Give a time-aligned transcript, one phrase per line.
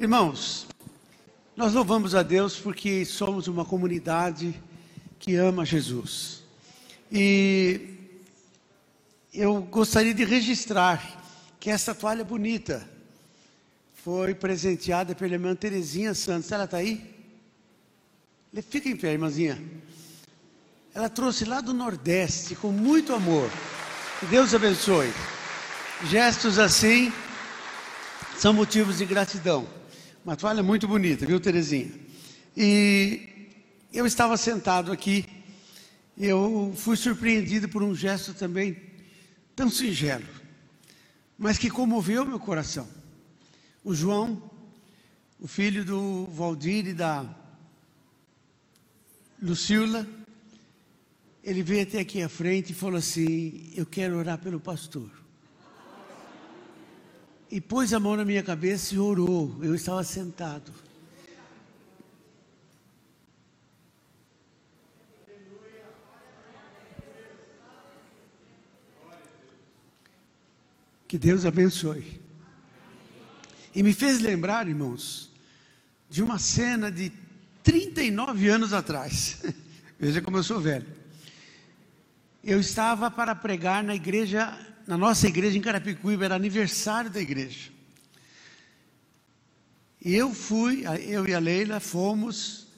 [0.00, 0.68] Irmãos,
[1.56, 4.54] nós louvamos a Deus porque somos uma comunidade
[5.18, 6.44] que ama Jesus.
[7.10, 7.96] E
[9.34, 11.20] eu gostaria de registrar
[11.58, 12.88] que essa toalha bonita
[13.92, 16.52] foi presenteada pela irmã Terezinha Santos.
[16.52, 17.12] Ela está aí?
[18.70, 19.60] Fica em pé, irmãzinha.
[20.94, 23.50] Ela trouxe lá do Nordeste com muito amor.
[24.20, 25.12] Que Deus abençoe.
[26.04, 27.12] Gestos assim
[28.36, 29.77] são motivos de gratidão.
[30.28, 31.90] Uma toalha muito bonita, viu, Terezinha?
[32.54, 33.56] E
[33.90, 35.24] eu estava sentado aqui,
[36.18, 38.76] eu fui surpreendido por um gesto também
[39.56, 40.26] tão singelo,
[41.38, 42.86] mas que comoveu meu coração.
[43.82, 44.50] O João,
[45.40, 47.24] o filho do Valdir e da
[49.40, 50.06] Lucila,
[51.42, 55.10] ele veio até aqui à frente e falou assim: Eu quero orar pelo pastor
[57.50, 59.56] e pôs a mão na minha cabeça e orou.
[59.62, 60.72] Eu estava sentado.
[71.06, 72.20] Que Deus abençoe.
[73.74, 75.32] E me fez lembrar, irmãos,
[76.10, 77.10] de uma cena de
[77.62, 79.42] 39 anos atrás.
[79.98, 80.86] Veja como eu sou velho.
[82.44, 84.56] Eu estava para pregar na igreja
[84.88, 87.70] na nossa igreja em Carapicuíba, era aniversário da igreja.
[90.02, 92.68] E eu fui, eu e a Leila fomos,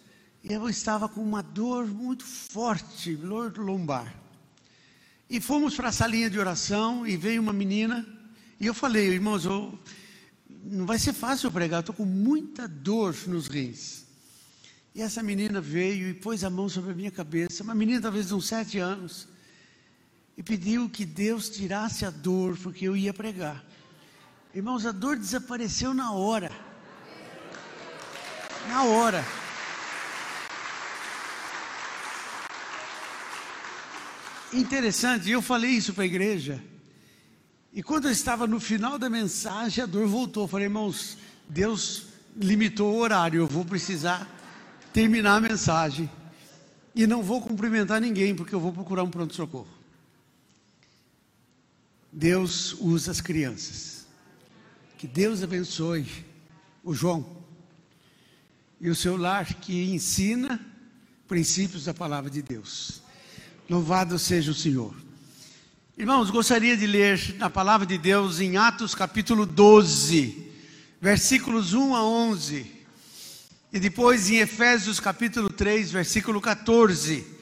[0.43, 4.13] e eu estava com uma dor muito forte, dor lombar.
[5.29, 8.05] E fomos para a salinha de oração e veio uma menina,
[8.59, 9.79] e eu falei, irmãos, eu,
[10.65, 14.05] não vai ser fácil eu pregar, estou com muita dor nos rins.
[14.97, 18.27] E essa menina veio e pôs a mão sobre a minha cabeça, uma menina talvez
[18.27, 19.29] de uns sete anos
[20.37, 23.65] e pediu que Deus tirasse a dor, porque eu ia pregar.
[24.55, 26.51] Irmãos, a dor desapareceu na hora.
[28.69, 29.25] Na hora.
[34.53, 36.61] Interessante, eu falei isso para a igreja.
[37.73, 40.45] E quando eu estava no final da mensagem, a dor voltou.
[40.45, 41.17] Eu falei, irmãos,
[41.49, 42.07] Deus
[42.37, 44.29] limitou o horário, eu vou precisar
[44.93, 46.11] terminar a mensagem.
[46.93, 49.80] E não vou cumprimentar ninguém, porque eu vou procurar um pronto-socorro.
[52.13, 54.07] Deus usa as crianças.
[54.99, 56.07] Que Deus abençoe
[56.83, 57.39] o João
[58.81, 60.61] e o seu lar que ensina
[61.29, 63.03] princípios da palavra de Deus.
[63.69, 64.95] Louvado seja o Senhor.
[65.97, 70.51] Irmãos, gostaria de ler na palavra de Deus em Atos capítulo 12,
[71.01, 72.67] versículos 1 a 11,
[73.73, 77.40] e depois em Efésios capítulo 3, versículo 14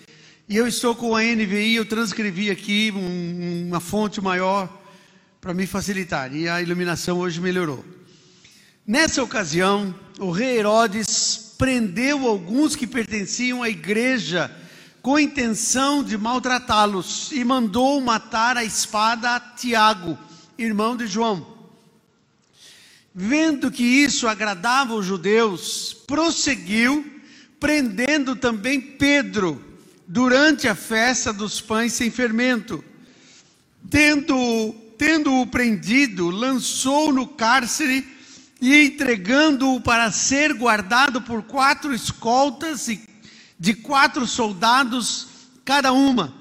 [0.48, 4.66] e eu estou com a NVI, eu transcrevi aqui um, uma fonte maior
[5.42, 6.34] para me facilitar.
[6.34, 7.84] E a iluminação hoje melhorou.
[8.86, 14.50] Nessa ocasião, o rei Herodes prendeu alguns que pertenciam à igreja
[15.02, 20.16] com a intenção de maltratá-los e mandou matar a espada a Tiago,
[20.56, 21.46] irmão de João.
[23.14, 27.20] Vendo que isso agradava os judeus, prosseguiu
[27.60, 29.67] prendendo também Pedro
[30.08, 32.82] durante a festa dos pães sem fermento.
[33.90, 38.16] Tendo, tendo-o prendido, lançou no cárcere
[38.58, 42.88] e entregando-o para ser guardado por quatro escoltas
[43.58, 45.28] de quatro soldados
[45.62, 46.34] cada uma.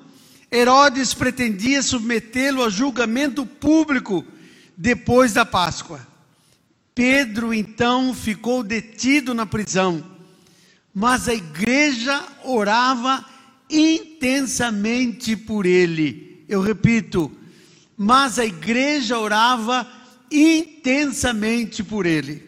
[0.49, 4.25] Herodes pretendia submetê-lo a julgamento público
[4.77, 6.07] depois da Páscoa.
[6.95, 10.03] Pedro então ficou detido na prisão,
[10.95, 13.23] mas a igreja orava
[13.69, 16.45] intensamente por ele.
[16.47, 17.31] Eu repito,
[17.97, 19.87] mas a igreja orava
[20.31, 22.43] intensamente por ele.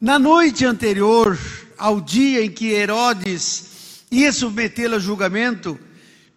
[0.00, 1.38] Na noite anterior
[1.78, 5.78] ao dia em que Herodes ia submetê-lo a julgamento,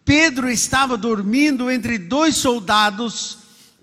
[0.04, 3.38] Pedro estava dormindo entre dois soldados,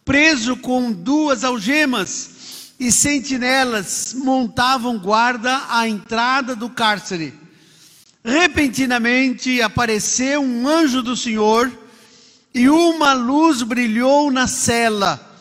[0.04, 7.32] preso com duas algemas, e sentinelas montavam guarda à entrada do cárcere.
[8.26, 11.70] Repentinamente apareceu um anjo do Senhor
[12.52, 15.40] e uma luz brilhou na cela.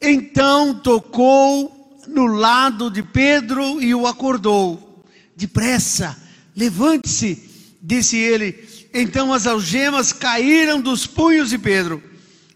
[0.00, 5.04] Então tocou no lado de Pedro e o acordou.
[5.36, 6.16] Depressa,
[6.56, 8.66] levante-se, disse ele.
[8.94, 12.02] Então as algemas caíram dos punhos de Pedro.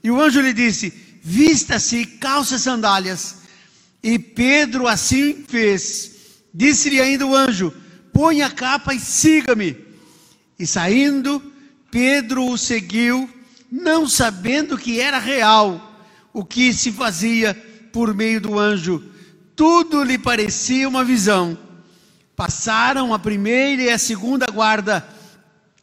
[0.03, 0.91] E o anjo lhe disse:
[1.23, 3.37] Vista-se, calça sandálias.
[4.03, 6.13] E Pedro assim fez.
[6.55, 7.71] Disse-lhe ainda o anjo:
[8.19, 9.77] põe a capa e siga-me.
[10.59, 11.41] E saindo,
[11.89, 13.31] Pedro o seguiu,
[13.71, 17.55] não sabendo que era real o que se fazia
[17.93, 19.01] por meio do anjo.
[19.55, 21.57] tudo lhe parecia uma visão.
[22.35, 25.09] Passaram a primeira e a segunda guarda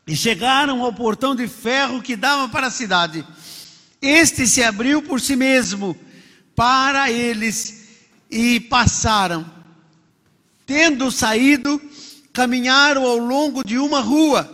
[0.06, 3.26] e chegaram ao portão de ferro que dava para a cidade.
[4.02, 5.96] Este se abriu por si mesmo
[6.54, 7.86] para eles
[8.30, 9.46] e passaram.
[10.66, 11.80] Tendo saído,
[12.36, 14.52] caminharam ao longo de uma rua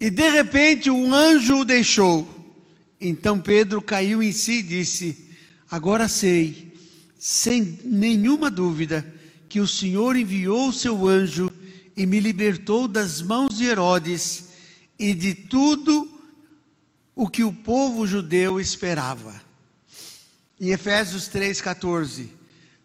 [0.00, 2.26] e de repente um anjo o deixou.
[2.98, 5.28] Então Pedro caiu em si e disse:
[5.70, 6.72] Agora sei,
[7.18, 9.06] sem nenhuma dúvida,
[9.50, 11.52] que o Senhor enviou o seu anjo
[11.94, 14.48] e me libertou das mãos de Herodes
[14.98, 16.10] e de tudo
[17.14, 19.42] o que o povo judeu esperava.
[20.58, 22.28] Em Efésios 3,14: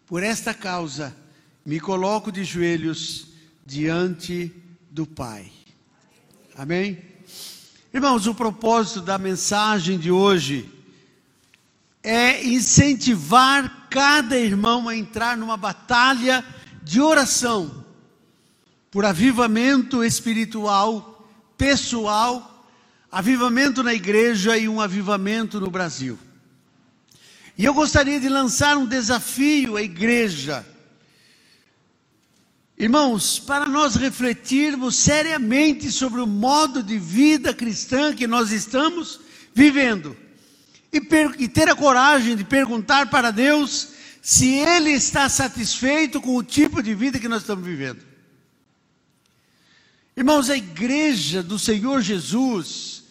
[0.06, 1.16] Por esta causa
[1.64, 3.25] me coloco de joelhos
[3.66, 4.54] diante
[4.90, 5.50] do Pai.
[6.56, 7.02] Amém?
[7.92, 10.70] Irmãos, o propósito da mensagem de hoje
[12.02, 16.44] é incentivar cada irmão a entrar numa batalha
[16.82, 17.84] de oração
[18.90, 21.28] por avivamento espiritual,
[21.58, 22.68] pessoal,
[23.10, 26.18] avivamento na igreja e um avivamento no Brasil.
[27.58, 30.64] E eu gostaria de lançar um desafio à igreja.
[32.78, 39.20] Irmãos, para nós refletirmos seriamente sobre o modo de vida cristã que nós estamos
[39.54, 40.14] vivendo
[40.92, 40.98] e,
[41.38, 43.88] e ter a coragem de perguntar para Deus
[44.20, 48.04] se Ele está satisfeito com o tipo de vida que nós estamos vivendo.
[50.14, 53.04] Irmãos, a igreja do Senhor Jesus,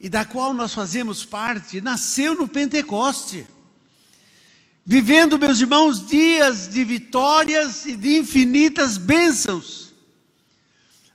[0.00, 3.46] e da qual nós fazemos parte, nasceu no Pentecoste.
[4.90, 9.92] Vivendo, meus irmãos, dias de vitórias e de infinitas bênçãos.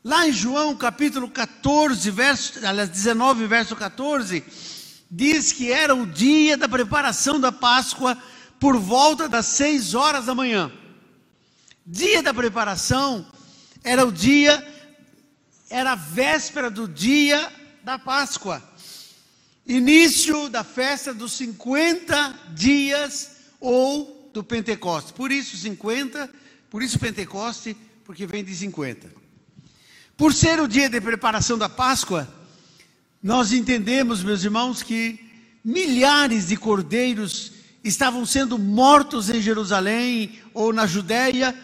[0.03, 4.43] Lá em João capítulo 14, verso, aliás, 19, verso 14,
[5.09, 8.15] diz que era o dia da preparação da Páscoa
[8.59, 10.71] por volta das seis horas da manhã.
[11.83, 13.25] Dia da preparação
[13.83, 14.63] era o dia,
[15.67, 17.51] era a véspera do dia
[17.83, 18.61] da Páscoa.
[19.65, 23.32] Início da festa dos 50 dias
[23.63, 25.13] ou do Pentecoste.
[25.13, 26.29] Por isso 50,
[26.69, 29.09] por isso Pentecoste, porque vem de 50.
[30.17, 32.27] Por ser o dia de preparação da Páscoa,
[33.21, 35.17] nós entendemos, meus irmãos, que
[35.63, 41.55] milhares de cordeiros estavam sendo mortos em Jerusalém ou na Judéia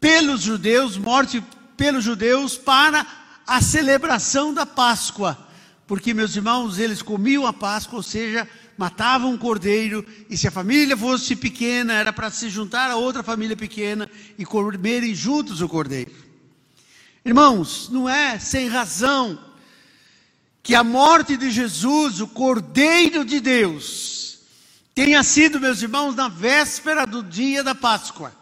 [0.00, 1.44] pelos judeus, morte
[1.76, 3.06] pelos judeus para
[3.46, 5.36] a celebração da Páscoa.
[5.86, 10.50] Porque, meus irmãos, eles comiam a Páscoa, ou seja, matavam um cordeiro, e se a
[10.50, 15.68] família fosse pequena, era para se juntar a outra família pequena e comerem juntos o
[15.68, 16.12] cordeiro.
[17.24, 19.38] Irmãos, não é sem razão
[20.62, 24.38] que a morte de Jesus, o Cordeiro de Deus,
[24.94, 28.32] tenha sido, meus irmãos, na véspera do dia da Páscoa.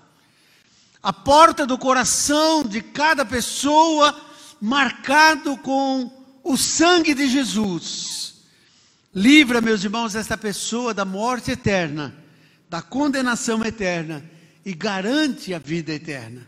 [1.02, 4.18] A porta do coração de cada pessoa
[4.60, 6.10] marcado com
[6.42, 8.33] o sangue de Jesus.
[9.14, 12.12] Livra, meus irmãos, esta pessoa da morte eterna,
[12.68, 14.28] da condenação eterna
[14.66, 16.44] e garante a vida eterna.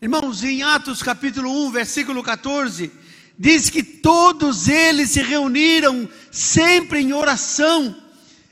[0.00, 2.92] Irmãos, em Atos capítulo 1, versículo 14,
[3.38, 7.96] diz que todos eles se reuniram sempre em oração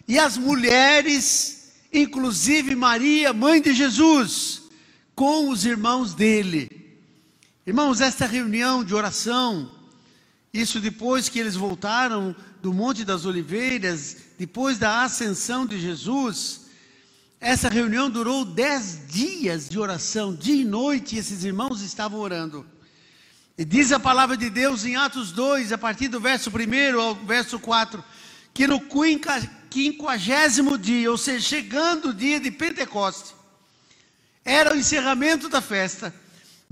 [0.09, 4.63] e as mulheres, inclusive Maria, mãe de Jesus,
[5.15, 6.71] com os irmãos dele.
[7.67, 9.71] Irmãos, esta reunião de oração,
[10.55, 16.63] isso depois que eles voltaram do Monte das Oliveiras, depois da ascensão de Jesus,
[17.41, 22.67] essa reunião durou dez dias de oração, dia e noite, esses irmãos estavam orando.
[23.57, 27.15] E diz a palavra de Deus em Atos 2, a partir do verso 1 ao
[27.15, 28.05] verso 4,
[28.53, 28.81] que no
[29.71, 33.35] quinquagésimo dia, ou seja, chegando o dia de Pentecoste,
[34.45, 36.15] era o encerramento da festa.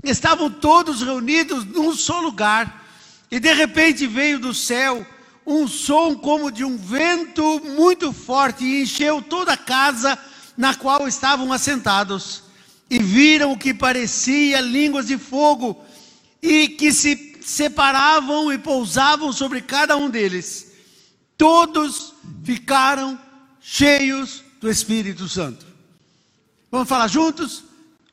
[0.03, 2.85] Estavam todos reunidos num só lugar,
[3.31, 5.05] e de repente veio do céu
[5.49, 10.17] um som como de um vento muito forte e encheu toda a casa
[10.55, 12.43] na qual estavam assentados.
[12.89, 15.79] E viram o que parecia línguas de fogo
[16.41, 20.69] e que se separavam e pousavam sobre cada um deles
[21.39, 22.13] todos
[22.43, 23.17] ficaram
[23.61, 25.65] cheios do Espírito Santo.
[26.69, 27.63] Vamos falar juntos?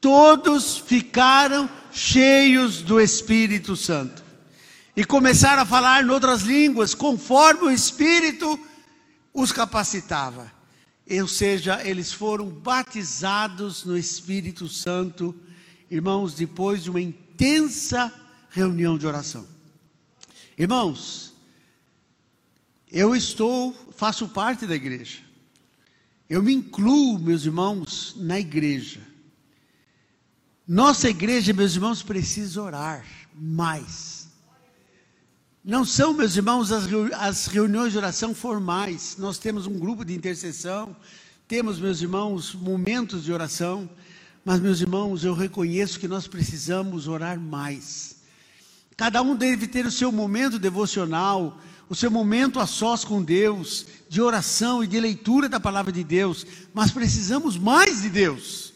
[0.00, 4.23] Todos ficaram cheios do Espírito Santo.
[4.97, 8.59] E começaram a falar em outras línguas, conforme o Espírito
[9.33, 10.50] os capacitava.
[11.09, 15.35] Ou seja, eles foram batizados no Espírito Santo,
[15.91, 18.11] irmãos, depois de uma intensa
[18.49, 19.47] reunião de oração.
[20.57, 21.35] Irmãos,
[22.91, 25.19] eu estou, faço parte da igreja.
[26.29, 29.00] Eu me incluo, meus irmãos, na igreja.
[30.67, 34.15] Nossa igreja, meus irmãos, precisa orar mais.
[35.66, 39.16] Não são, meus irmãos, as reuniões de oração formais.
[39.18, 40.94] Nós temos um grupo de intercessão,
[41.49, 43.90] temos, meus irmãos, momentos de oração,
[44.44, 48.18] mas, meus irmãos, eu reconheço que nós precisamos orar mais.
[48.96, 53.87] Cada um deve ter o seu momento devocional, o seu momento a sós com Deus,
[54.08, 58.73] de oração e de leitura da palavra de Deus, mas precisamos mais de Deus.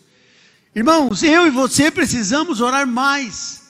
[0.75, 3.63] Irmãos, eu e você precisamos orar mais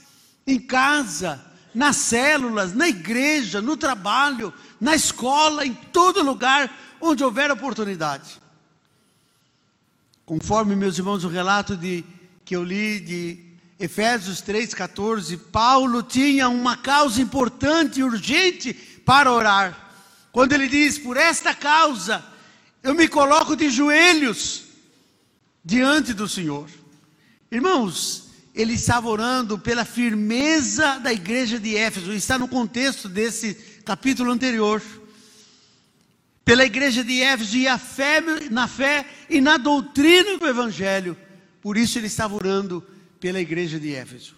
[0.46, 7.50] em casa, nas células, na igreja, no trabalho, na escola, em todo lugar onde houver
[7.50, 8.40] oportunidade.
[10.24, 12.04] Conforme, meus irmãos, o relato de,
[12.44, 18.74] que eu li de Efésios 3,14, Paulo tinha uma causa importante e urgente
[19.04, 19.90] para orar.
[20.30, 22.24] Quando ele diz, por esta causa,
[22.82, 24.64] eu me coloco de joelhos
[25.64, 26.68] diante do Senhor.
[27.50, 33.54] Irmãos, ele estava orando pela firmeza da igreja de Éfeso, está no contexto desse
[33.84, 34.82] capítulo anterior
[36.44, 41.16] pela igreja de Éfeso e a fé, na fé e na doutrina do Evangelho.
[41.60, 42.84] Por isso ele estava orando
[43.20, 44.34] pela igreja de Éfeso.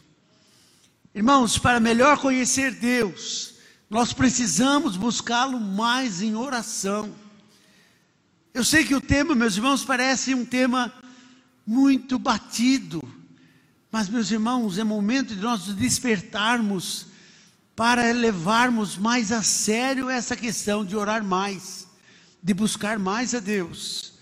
[1.14, 3.54] Irmãos, para melhor conhecer Deus,
[3.88, 7.14] nós precisamos buscá-lo mais em oração.
[8.52, 10.92] Eu sei que o tema, meus irmãos, parece um tema
[11.66, 13.02] muito batido,
[13.92, 17.06] mas, meus irmãos, é momento de nós despertarmos
[17.76, 21.82] para levarmos mais a sério essa questão de orar mais
[22.42, 24.14] de buscar mais a Deus.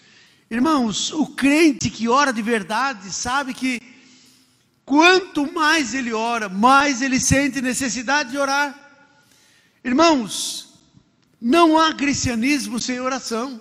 [0.50, 3.80] Irmãos, o crente que ora de verdade sabe que
[4.84, 8.76] quanto mais ele ora, mais ele sente necessidade de orar.
[9.82, 10.74] Irmãos,
[11.40, 13.60] não há cristianismo sem oração.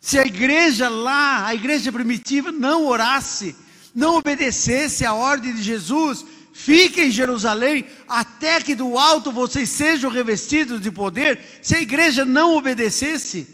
[0.00, 3.56] Se a igreja lá, a igreja primitiva, não orasse,
[3.94, 10.10] não obedecesse a ordem de Jesus, fique em Jerusalém até que do alto vocês sejam
[10.10, 11.40] revestidos de poder.
[11.62, 13.46] Se a igreja não obedecesse,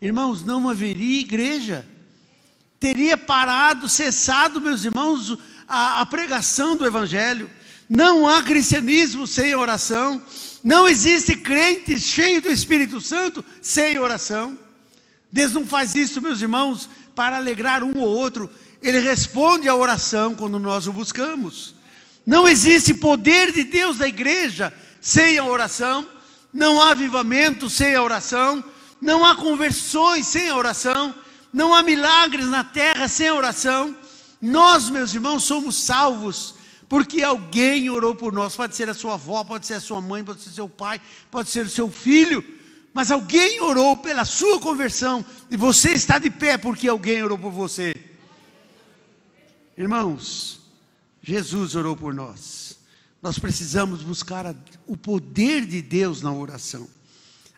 [0.00, 1.86] irmãos, não haveria igreja.
[2.78, 7.48] Teria parado, cessado, meus irmãos, a, a pregação do Evangelho.
[7.88, 10.22] Não há cristianismo sem oração.
[10.62, 14.58] Não existe crente cheio do Espírito Santo sem oração.
[15.32, 18.50] Deus não faz isso, meus irmãos, para alegrar um ou outro.
[18.84, 21.74] Ele responde à oração quando nós o buscamos.
[22.26, 26.06] Não existe poder de Deus na igreja sem a oração,
[26.52, 28.62] não há avivamento sem a oração,
[29.00, 31.14] não há conversões sem a oração,
[31.50, 33.96] não há milagres na terra sem a oração.
[34.38, 36.54] Nós, meus irmãos, somos salvos
[36.86, 38.54] porque alguém orou por nós.
[38.54, 41.00] Pode ser a sua avó, pode ser a sua mãe, pode ser seu pai,
[41.30, 42.44] pode ser o seu filho,
[42.92, 47.50] mas alguém orou pela sua conversão e você está de pé porque alguém orou por
[47.50, 48.12] você.
[49.76, 50.60] Irmãos,
[51.22, 52.78] Jesus orou por nós.
[53.20, 54.54] Nós precisamos buscar a,
[54.86, 56.86] o poder de Deus na oração.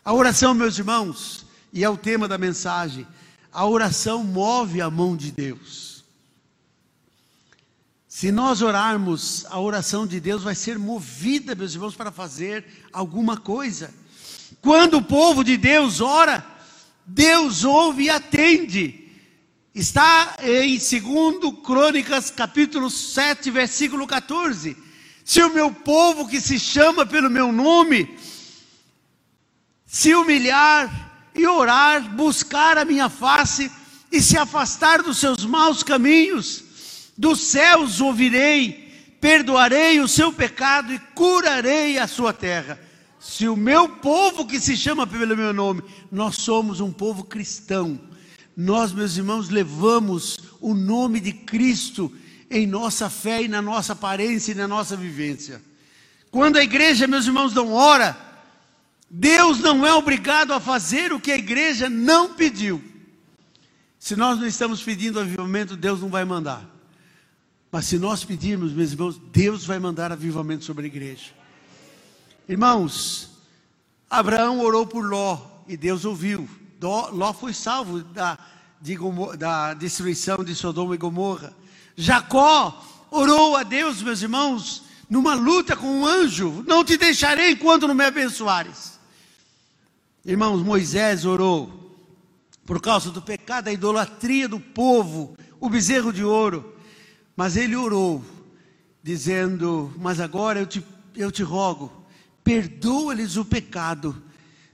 [0.03, 3.05] A oração, meus irmãos, e é o tema da mensagem,
[3.51, 6.03] a oração move a mão de Deus.
[8.07, 13.37] Se nós orarmos, a oração de Deus vai ser movida, meus irmãos, para fazer alguma
[13.37, 13.93] coisa.
[14.61, 16.43] Quando o povo de Deus ora,
[17.05, 19.06] Deus ouve e atende.
[19.77, 24.75] Está em 2 Crônicas, capítulo 7, versículo 14.
[25.23, 28.17] Se o meu povo que se chama pelo meu nome
[29.85, 33.71] se humilhar e orar, buscar a minha face
[34.11, 36.63] e se afastar dos seus maus caminhos,
[37.15, 42.79] dos céus ouvirei, perdoarei o seu pecado e curarei a sua terra.
[43.19, 48.06] Se o meu povo que se chama pelo meu nome, nós somos um povo cristão
[48.59, 52.11] nós, meus irmãos, levamos o nome de Cristo
[52.49, 55.61] em nossa fé e na nossa aparência e na nossa vivência.
[56.31, 58.17] Quando a igreja, meus irmãos, não ora,
[59.07, 62.83] Deus não é obrigado a fazer o que a igreja não pediu.
[63.99, 66.67] Se nós não estamos pedindo avivamento, Deus não vai mandar.
[67.71, 71.31] Mas se nós pedirmos, meus irmãos, Deus vai mandar avivamento sobre a igreja.
[72.49, 73.29] Irmãos,
[74.09, 76.49] Abraão orou por Ló e Deus ouviu.
[76.79, 78.37] Ló foi salvo da,
[78.79, 78.97] de,
[79.37, 81.53] da destruição de Sodoma e Gomorra.
[81.95, 87.87] Jacó orou a Deus, meus irmãos, numa luta com um anjo: Não te deixarei enquanto
[87.87, 88.99] não me abençoares.
[90.23, 91.95] Irmãos, Moisés orou
[92.65, 96.75] por causa do pecado, da idolatria do povo, o bezerro de ouro.
[97.35, 98.23] Mas ele orou,
[99.01, 101.91] dizendo: Mas agora eu te, eu te rogo,
[102.43, 104.21] perdoa-lhes o pecado,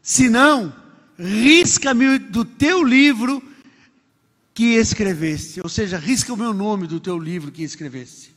[0.02, 0.83] senão
[1.18, 3.42] risca-me do teu livro
[4.54, 8.34] que escreveste, ou seja, risca o meu nome do teu livro que escreveste.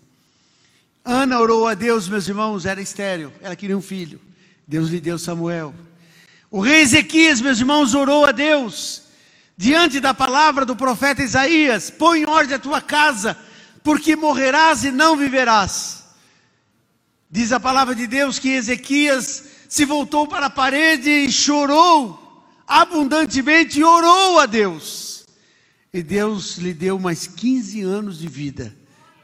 [1.05, 4.21] Ana orou a Deus, meus irmãos, era estéreo, ela queria um filho.
[4.67, 5.75] Deus lhe deu Samuel.
[6.51, 9.03] O rei Ezequias, meus irmãos, orou a Deus
[9.57, 13.37] diante da palavra do profeta Isaías: põe em ordem a tua casa,
[13.85, 16.05] porque morrerás e não viverás.
[17.31, 22.26] Diz a palavra de Deus que Ezequias se voltou para a parede e chorou
[22.67, 25.27] abundantemente e orou a Deus.
[25.93, 28.77] E Deus lhe deu mais 15 anos de vida,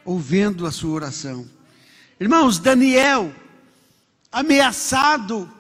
[0.05, 1.47] ouvindo a sua oração.
[2.19, 3.35] Irmãos, Daniel,
[4.31, 5.51] ameaçado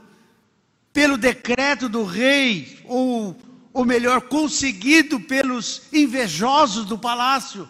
[0.92, 3.36] pelo decreto do rei, ou,
[3.72, 7.68] ou melhor, conseguido pelos invejosos do palácio,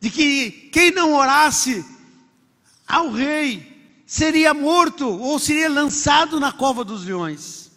[0.00, 1.84] de que quem não orasse
[2.86, 7.67] ao rei seria morto ou seria lançado na cova dos leões.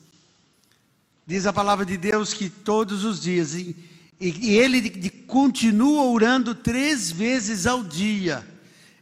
[1.25, 3.75] Diz a palavra de Deus que todos os dias, e,
[4.19, 8.45] e ele de, continua orando três vezes ao dia.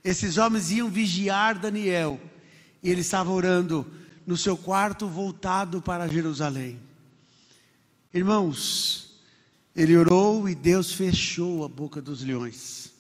[0.04, 2.20] Esses homens iam vigiar Daniel,
[2.84, 3.86] e ele estava orando
[4.26, 6.80] no seu quarto voltado para Jerusalém.
[8.14, 9.20] Irmãos,
[9.76, 12.92] ele orou e Deus fechou a boca dos leões.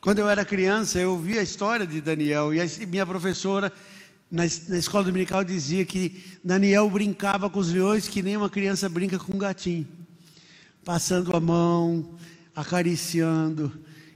[0.00, 3.72] Quando eu era criança, eu ouvia a história de Daniel, e minha professora
[4.32, 8.88] na, na escola dominical dizia que Daniel brincava com os leões que nem uma criança
[8.88, 9.86] brinca com um gatinho,
[10.82, 12.16] passando a mão,
[12.56, 13.70] acariciando.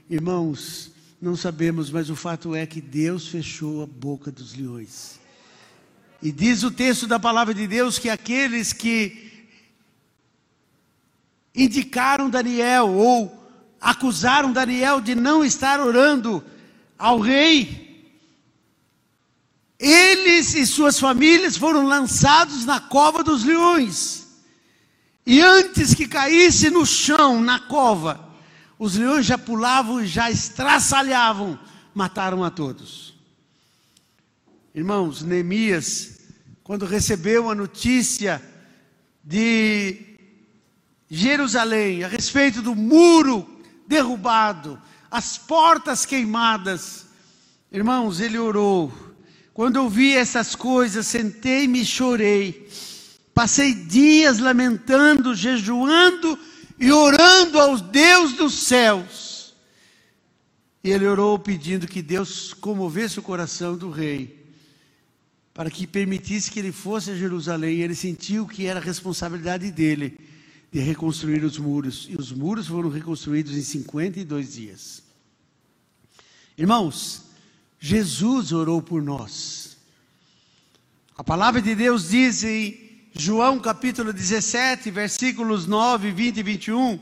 [0.09, 5.19] Irmãos, não sabemos, mas o fato é que Deus fechou a boca dos leões.
[6.19, 9.45] E diz o texto da palavra de Deus que aqueles que
[11.53, 13.47] indicaram Daniel ou
[13.79, 16.43] acusaram Daniel de não estar orando
[16.97, 17.86] ao rei.
[19.79, 24.27] Eles e suas famílias foram lançados na cova dos leões.
[25.25, 28.33] E antes que caísse no chão, na cova,
[28.79, 31.59] os leões já pulavam e já estraçalhavam,
[31.93, 33.13] mataram a todos.
[34.73, 36.19] Irmãos, Neemias,
[36.63, 38.41] quando recebeu a notícia
[39.23, 40.17] de
[41.09, 43.47] Jerusalém, a respeito do muro
[43.87, 47.07] derrubado, as portas queimadas.
[47.71, 49.06] Irmãos, ele orou.
[49.57, 52.69] Quando eu vi essas coisas, sentei-me e chorei.
[53.33, 56.37] Passei dias lamentando, jejuando
[56.77, 59.55] e orando ao Deus dos céus.
[60.83, 64.45] E ele orou pedindo que Deus comovesse o coração do rei,
[65.55, 67.79] para que permitisse que ele fosse a Jerusalém.
[67.79, 70.19] Ele sentiu que era responsabilidade dele
[70.71, 72.05] de reconstruir os muros.
[72.07, 75.01] E os muros foram reconstruídos em 52 dias.
[76.55, 77.26] Irmãos,
[77.87, 79.77] Jesus orou por nós.
[81.17, 82.77] A palavra de Deus diz em
[83.13, 86.99] João capítulo 17, versículos 9, 20 e 21.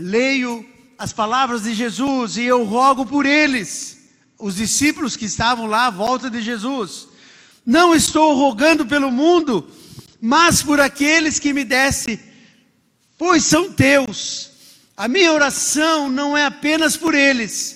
[0.00, 0.64] Leio
[0.96, 4.08] as palavras de Jesus e eu rogo por eles,
[4.38, 7.08] os discípulos que estavam lá à volta de Jesus.
[7.66, 9.70] Não estou rogando pelo mundo,
[10.18, 12.18] mas por aqueles que me desse
[13.18, 14.52] pois são teus.
[14.96, 17.75] A minha oração não é apenas por eles,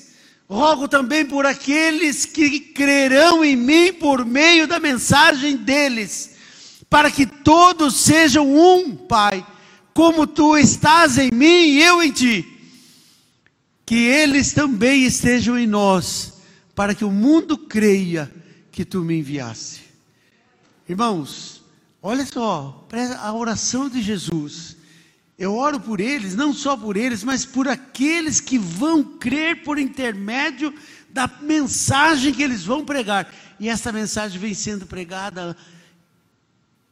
[0.51, 6.35] rogo também por aqueles que crerão em mim por meio da mensagem deles,
[6.91, 9.47] para que todos sejam um, Pai,
[9.95, 12.45] como tu estás em mim e eu em ti.
[13.87, 16.33] Que eles também estejam em nós,
[16.75, 18.31] para que o mundo creia
[18.73, 19.83] que tu me enviaste.
[20.89, 21.63] Irmãos,
[22.03, 22.89] olha só,
[23.21, 24.80] a oração de Jesus
[25.40, 29.79] eu oro por eles, não só por eles, mas por aqueles que vão crer por
[29.79, 30.74] intermédio
[31.09, 33.33] da mensagem que eles vão pregar.
[33.59, 35.57] E essa mensagem vem sendo pregada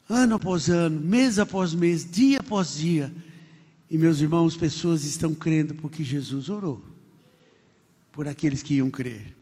[0.08, 3.12] ano após ano, mês após mês, dia após dia.
[3.90, 6.82] E meus irmãos, pessoas estão crendo porque Jesus orou
[8.11, 9.37] por aqueles que iam crer.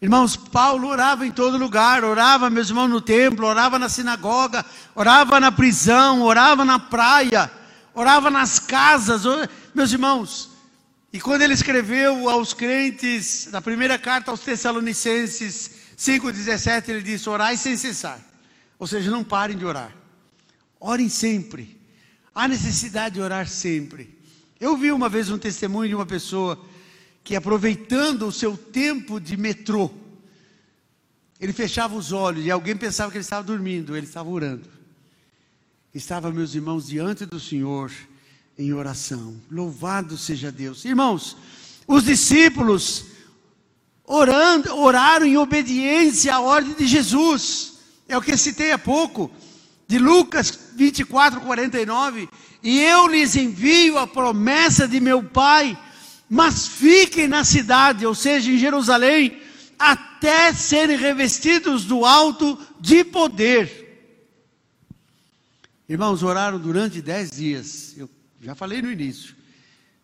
[0.00, 5.38] Irmãos, Paulo orava em todo lugar, orava, meus irmãos, no templo, orava na sinagoga, orava
[5.38, 7.59] na prisão, orava na praia
[8.00, 9.22] orava nas casas,
[9.74, 10.50] meus irmãos.
[11.12, 17.56] E quando ele escreveu aos crentes, na primeira carta aos Tessalonicenses 5,17, ele disse: Orai
[17.56, 18.18] sem cessar.
[18.78, 19.94] Ou seja, não parem de orar.
[20.78, 21.78] Orem sempre.
[22.34, 24.18] Há necessidade de orar sempre.
[24.58, 26.58] Eu vi uma vez um testemunho de uma pessoa
[27.22, 29.90] que, aproveitando o seu tempo de metrô,
[31.38, 34.79] ele fechava os olhos e alguém pensava que ele estava dormindo, ele estava orando
[35.94, 37.90] estava, meus irmãos, diante do Senhor
[38.56, 39.40] em oração.
[39.50, 40.84] Louvado seja Deus.
[40.84, 41.36] Irmãos,
[41.86, 43.06] os discípulos
[44.04, 47.74] orando, oraram em obediência à ordem de Jesus.
[48.08, 49.30] É o que citei há pouco.
[49.88, 52.28] de Lucas 24, 49,
[52.62, 55.76] e eu lhes envio a promessa de meu Pai,
[56.28, 59.42] mas fiquem na cidade, ou seja, em Jerusalém,
[59.76, 63.89] até serem revestidos do alto de poder.
[65.90, 68.08] Irmãos, oraram durante dez dias, eu
[68.40, 69.34] já falei no início.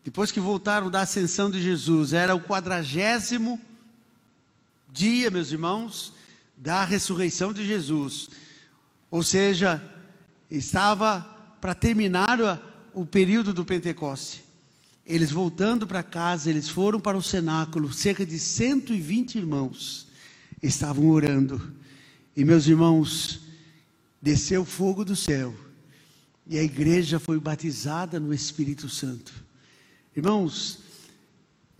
[0.03, 3.61] Depois que voltaram da ascensão de Jesus, era o quadragésimo
[4.93, 6.13] dia, meus irmãos,
[6.57, 8.31] da ressurreição de Jesus.
[9.13, 9.81] Ou seja,
[10.51, 11.21] estava
[11.61, 12.41] para terminar
[12.93, 14.43] o período do Pentecoste.
[15.07, 20.09] Eles voltando para casa, eles foram para o cenáculo, cerca de 120 irmãos
[20.61, 21.73] estavam orando.
[22.37, 23.43] E meus irmãos,
[24.21, 25.55] desceu fogo do céu.
[26.47, 29.33] E a igreja foi batizada no Espírito Santo.
[30.15, 30.79] Irmãos,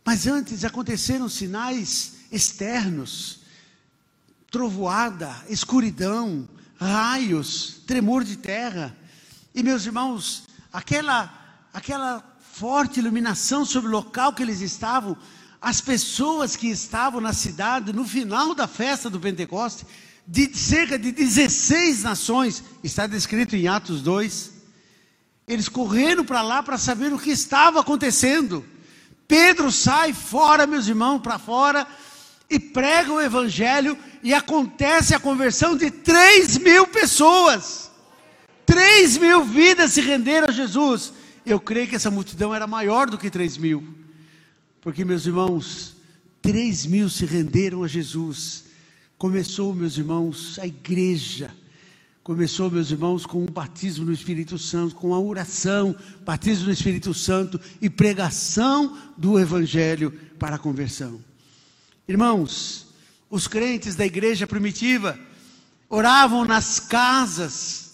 [0.05, 3.41] mas antes aconteceram sinais externos,
[4.51, 8.97] trovoada, escuridão, raios, tremor de terra.
[9.55, 12.25] E meus irmãos, aquela aquela
[12.55, 15.15] forte iluminação sobre o local que eles estavam,
[15.61, 19.85] as pessoas que estavam na cidade no final da festa do Pentecoste,
[20.27, 24.56] de cerca de 16 nações, está descrito em Atos 2.
[25.47, 28.65] Eles correram para lá para saber o que estava acontecendo.
[29.29, 31.87] Pedro sai fora, meus irmãos, para fora,
[32.51, 37.91] e prega o evangelho, e acontece a conversão de 3 mil pessoas.
[38.65, 41.13] 3 mil vidas se renderam a Jesus.
[41.45, 43.87] Eu creio que essa multidão era maior do que 3 mil,
[44.81, 45.95] porque, meus irmãos,
[46.43, 48.65] 3 mil se renderam a Jesus.
[49.17, 51.55] Começou, meus irmãos, a igreja.
[52.27, 57.15] Começou, meus irmãos, com o batismo no Espírito Santo, com a oração, batismo no Espírito
[57.15, 61.21] Santo e pregação do Evangelho para a conversão.
[62.09, 62.89] Irmãos,
[63.31, 65.17] os crentes da igreja primitiva
[65.89, 67.93] oravam nas casas,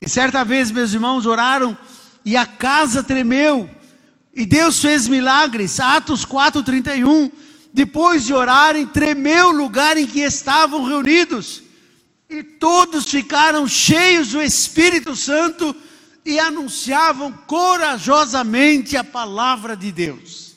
[0.00, 1.76] e certa vez, meus irmãos, oraram
[2.24, 3.68] e a casa tremeu.
[4.34, 5.78] E Deus fez milagres.
[5.78, 7.30] Atos 4:31.
[7.70, 11.63] Depois de orarem, tremeu o lugar em que estavam reunidos.
[12.28, 15.74] E todos ficaram cheios do Espírito Santo
[16.24, 20.54] e anunciavam corajosamente a palavra de Deus.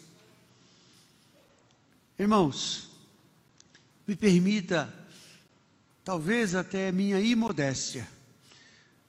[2.17, 2.89] Irmãos,
[4.07, 4.91] me permita,
[6.03, 8.07] talvez até minha imodéstia,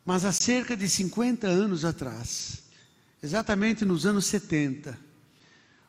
[0.05, 2.65] mas há cerca de 50 anos atrás,
[3.23, 4.99] exatamente nos anos 70,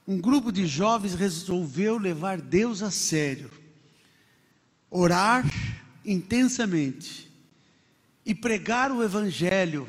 [0.08, 3.52] um grupo de jovens resolveu levar Deus a sério,
[4.90, 5.46] orar
[6.12, 7.32] intensamente
[8.26, 9.88] e pregar o Evangelho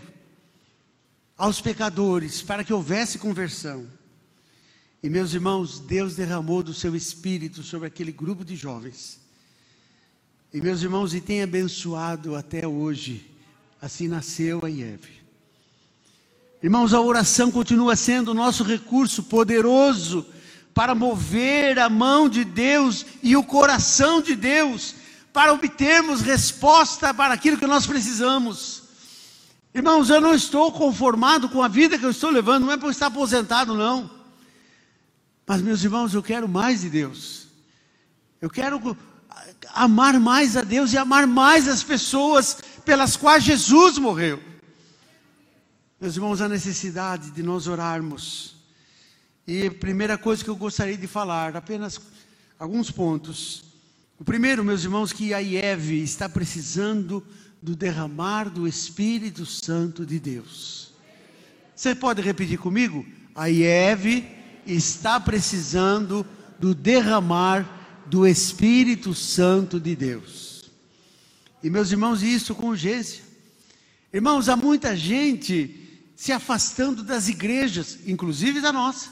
[1.36, 3.86] aos pecadores para que houvesse conversão.
[5.02, 9.18] E meus irmãos, Deus derramou do seu espírito sobre aquele grupo de jovens.
[10.52, 13.30] E meus irmãos, e tem abençoado até hoje
[13.80, 15.00] Assim nasceu a IEV.
[16.62, 20.26] Irmãos, a oração continua sendo o nosso recurso poderoso
[20.74, 24.94] para mover a mão de Deus e o coração de Deus,
[25.32, 28.82] para obtermos resposta para aquilo que nós precisamos.
[29.74, 32.90] Irmãos, eu não estou conformado com a vida que eu estou levando, não é por
[32.90, 34.10] estar aposentado, não.
[35.46, 37.46] Mas, meus irmãos, eu quero mais de Deus.
[38.40, 38.96] Eu quero
[39.74, 44.42] amar mais a Deus e amar mais as pessoas pelas quais Jesus morreu.
[46.00, 48.56] Meus irmãos, a necessidade de nós orarmos.
[49.46, 52.00] E a primeira coisa que eu gostaria de falar, apenas
[52.58, 53.69] alguns pontos.
[54.20, 57.26] O primeiro, meus irmãos, que a IEV está precisando
[57.62, 60.92] do derramar do Espírito Santo de Deus.
[61.74, 63.06] Você pode repetir comigo?
[63.34, 64.26] A IEV
[64.66, 66.26] está precisando
[66.58, 70.70] do derramar do Espírito Santo de Deus.
[71.62, 73.24] E meus irmãos, isso com urgência.
[74.12, 79.08] Irmãos, há muita gente se afastando das igrejas, inclusive da nossa.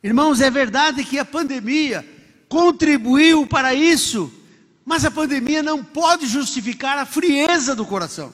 [0.00, 2.08] Irmãos, é verdade que a pandemia
[2.48, 4.32] contribuiu para isso,
[4.84, 8.32] mas a pandemia não pode justificar a frieza do coração.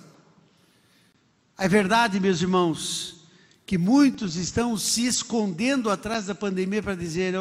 [1.59, 3.27] É verdade, meus irmãos,
[3.65, 7.35] que muitos estão se escondendo atrás da pandemia para dizer: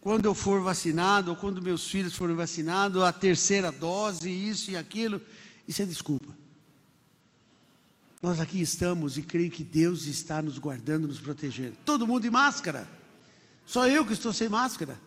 [0.00, 4.76] quando eu for vacinado, ou quando meus filhos forem vacinados, a terceira dose, isso e
[4.76, 5.20] aquilo,
[5.66, 6.36] isso é desculpa.
[8.20, 11.76] Nós aqui estamos e creio que Deus está nos guardando, nos protegendo.
[11.84, 12.88] Todo mundo de máscara.
[13.64, 14.98] Só eu que estou sem máscara.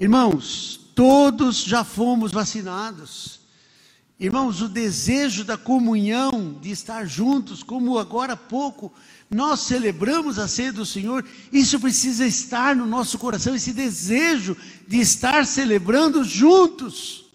[0.00, 3.38] Irmãos, todos já fomos vacinados.
[4.18, 8.90] Irmãos, o desejo da comunhão, de estar juntos, como agora há pouco
[9.28, 14.56] nós celebramos a ceia do Senhor, isso precisa estar no nosso coração, esse desejo
[14.88, 17.26] de estar celebrando juntos.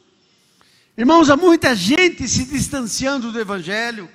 [0.98, 4.10] Irmãos, há muita gente se distanciando do Evangelho,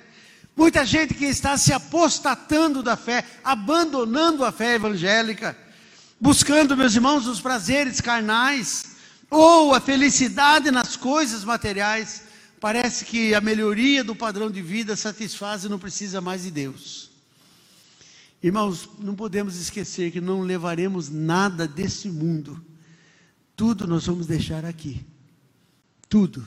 [0.57, 5.57] muita gente que está se apostatando da fé, abandonando a fé evangélica,
[6.21, 8.95] buscando, meus irmãos, os prazeres carnais
[9.27, 12.25] ou a felicidade nas coisas materiais.
[12.59, 17.09] Parece que a melhoria do padrão de vida satisfaz e não precisa mais de Deus.
[18.43, 22.63] Irmãos, não podemos esquecer que não levaremos nada desse mundo,
[23.55, 25.05] tudo nós vamos deixar aqui,
[26.09, 26.45] tudo.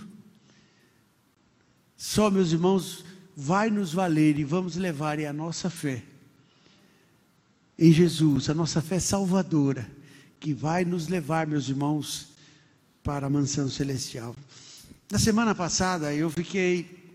[1.97, 3.05] Só, meus irmãos,
[3.37, 6.03] vai nos valer e vamos levar a nossa fé
[7.79, 9.89] em Jesus, a nossa fé salvadora,
[10.39, 12.29] que vai nos levar, meus irmãos,
[13.03, 14.35] para a mansão celestial.
[15.11, 17.15] Na semana passada eu fiquei,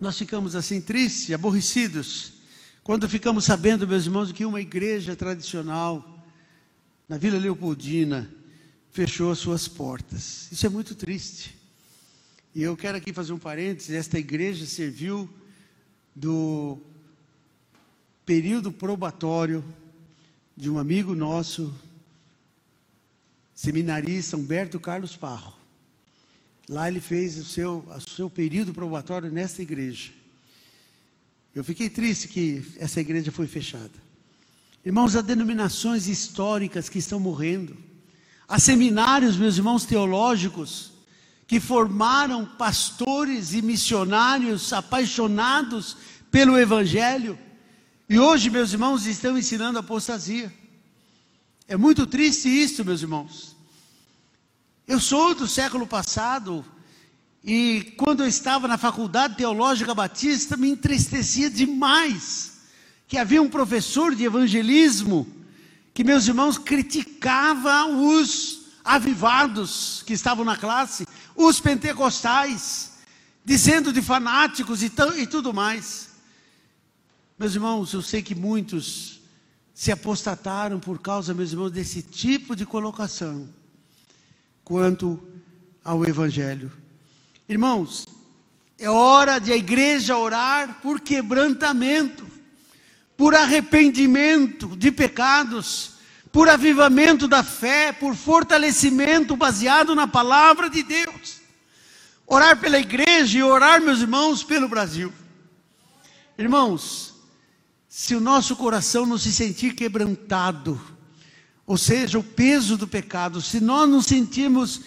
[0.00, 2.32] nós ficamos assim tristes, aborrecidos,
[2.82, 6.22] quando ficamos sabendo, meus irmãos, que uma igreja tradicional
[7.08, 8.30] na Vila Leopoldina
[8.90, 10.50] fechou as suas portas.
[10.52, 11.56] Isso é muito triste.
[12.54, 15.28] E eu quero aqui fazer um parênteses: esta igreja serviu
[16.14, 16.78] do
[18.24, 19.62] período probatório
[20.56, 21.74] de um amigo nosso,
[23.54, 25.52] seminarista Humberto Carlos Parro.
[26.68, 30.10] Lá ele fez o seu, o seu período probatório nesta igreja.
[31.54, 33.92] Eu fiquei triste que essa igreja foi fechada.
[34.84, 37.76] Irmãos, há denominações históricas que estão morrendo.
[38.48, 40.92] Há seminários, meus irmãos teológicos,
[41.46, 45.96] que formaram pastores e missionários apaixonados
[46.30, 47.38] pelo Evangelho,
[48.08, 50.52] e hoje, meus irmãos, estão ensinando apostasia.
[51.66, 53.56] É muito triste isso, meus irmãos.
[54.86, 56.62] Eu sou do século passado,
[57.42, 62.52] e quando eu estava na Faculdade Teológica Batista, me entristecia demais
[63.08, 65.26] que havia um professor de evangelismo
[65.94, 72.92] que, meus irmãos, criticava os avivados que estavam na classe, os pentecostais,
[73.42, 76.13] dizendo de fanáticos e, e tudo mais.
[77.36, 79.20] Meus irmãos, eu sei que muitos
[79.74, 83.48] se apostataram por causa, meus irmãos, desse tipo de colocação
[84.62, 85.20] quanto
[85.84, 86.70] ao Evangelho.
[87.48, 88.06] Irmãos,
[88.78, 92.24] é hora de a igreja orar por quebrantamento,
[93.16, 95.94] por arrependimento de pecados,
[96.30, 101.40] por avivamento da fé, por fortalecimento baseado na palavra de Deus.
[102.28, 105.12] Orar pela igreja e orar, meus irmãos, pelo Brasil.
[106.38, 107.13] Irmãos,
[107.96, 110.80] se o nosso coração não se sentir quebrantado,
[111.64, 114.80] ou seja, o peso do pecado, se nós não sentirmos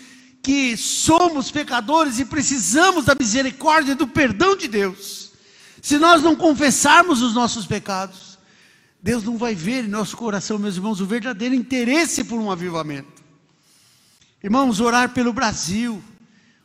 [0.43, 5.32] que somos pecadores e precisamos da misericórdia e do perdão de Deus,
[5.82, 8.38] se nós não confessarmos os nossos pecados,
[9.02, 13.24] Deus não vai ver em nosso coração, meus irmãos, o verdadeiro interesse por um avivamento.
[14.43, 16.04] Irmãos, orar pelo Brasil,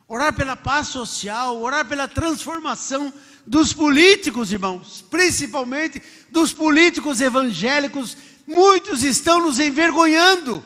[0.09, 3.13] orar pela paz social, orar pela transformação
[3.47, 10.65] dos políticos, irmãos, principalmente dos políticos evangélicos, muitos estão nos envergonhando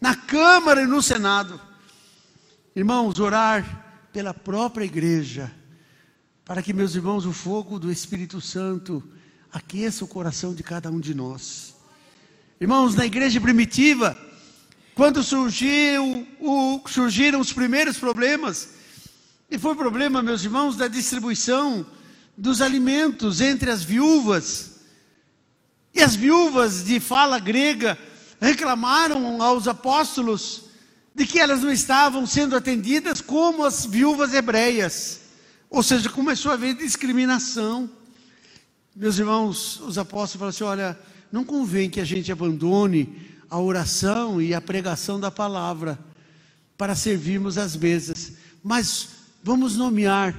[0.00, 1.60] na Câmara e no Senado.
[2.74, 5.52] Irmãos, orar pela própria igreja,
[6.44, 9.02] para que, meus irmãos, o fogo do Espírito Santo
[9.52, 11.74] aqueça o coração de cada um de nós.
[12.60, 14.16] Irmãos, na igreja primitiva,
[14.94, 18.70] quando surgiu, o, surgiram os primeiros problemas,
[19.52, 21.84] e foi problema, meus irmãos, da distribuição
[22.34, 24.80] dos alimentos entre as viúvas.
[25.94, 27.98] E as viúvas de fala grega
[28.40, 30.62] reclamaram aos apóstolos
[31.14, 35.20] de que elas não estavam sendo atendidas como as viúvas hebreias.
[35.68, 37.90] Ou seja, começou a haver discriminação.
[38.96, 40.98] Meus irmãos, os apóstolos falaram assim: olha,
[41.30, 45.98] não convém que a gente abandone a oração e a pregação da palavra
[46.78, 48.32] para servirmos as mesas,
[48.64, 49.11] mas
[49.42, 50.34] vamos nomear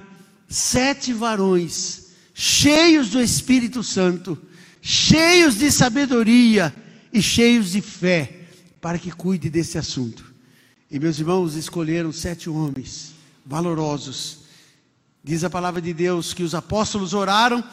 [0.47, 4.37] sete varões cheios do Espírito Santo,
[4.81, 6.73] cheios de sabedoria
[7.11, 8.39] e cheios de fé,
[8.81, 10.33] para que cuide desse assunto.
[10.89, 13.13] E meus irmãos escolheram sete homens
[13.45, 14.39] valorosos.
[15.23, 17.63] Diz a palavra de Deus que os apóstolos oraram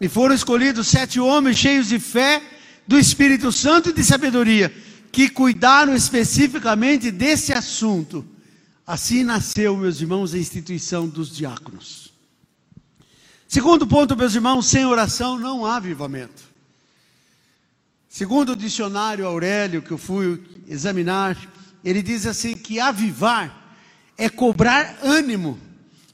[0.00, 2.42] e foram escolhidos sete homens cheios de fé,
[2.86, 4.74] do Espírito Santo e de sabedoria,
[5.12, 8.26] que cuidaram especificamente desse assunto.
[8.86, 12.12] Assim nasceu, meus irmãos, a instituição dos diáconos.
[13.46, 16.42] Segundo ponto, meus irmãos, sem oração não há avivamento.
[18.08, 21.36] Segundo o dicionário Aurélio, que eu fui examinar,
[21.84, 23.76] ele diz assim: que avivar
[24.18, 25.58] é cobrar ânimo,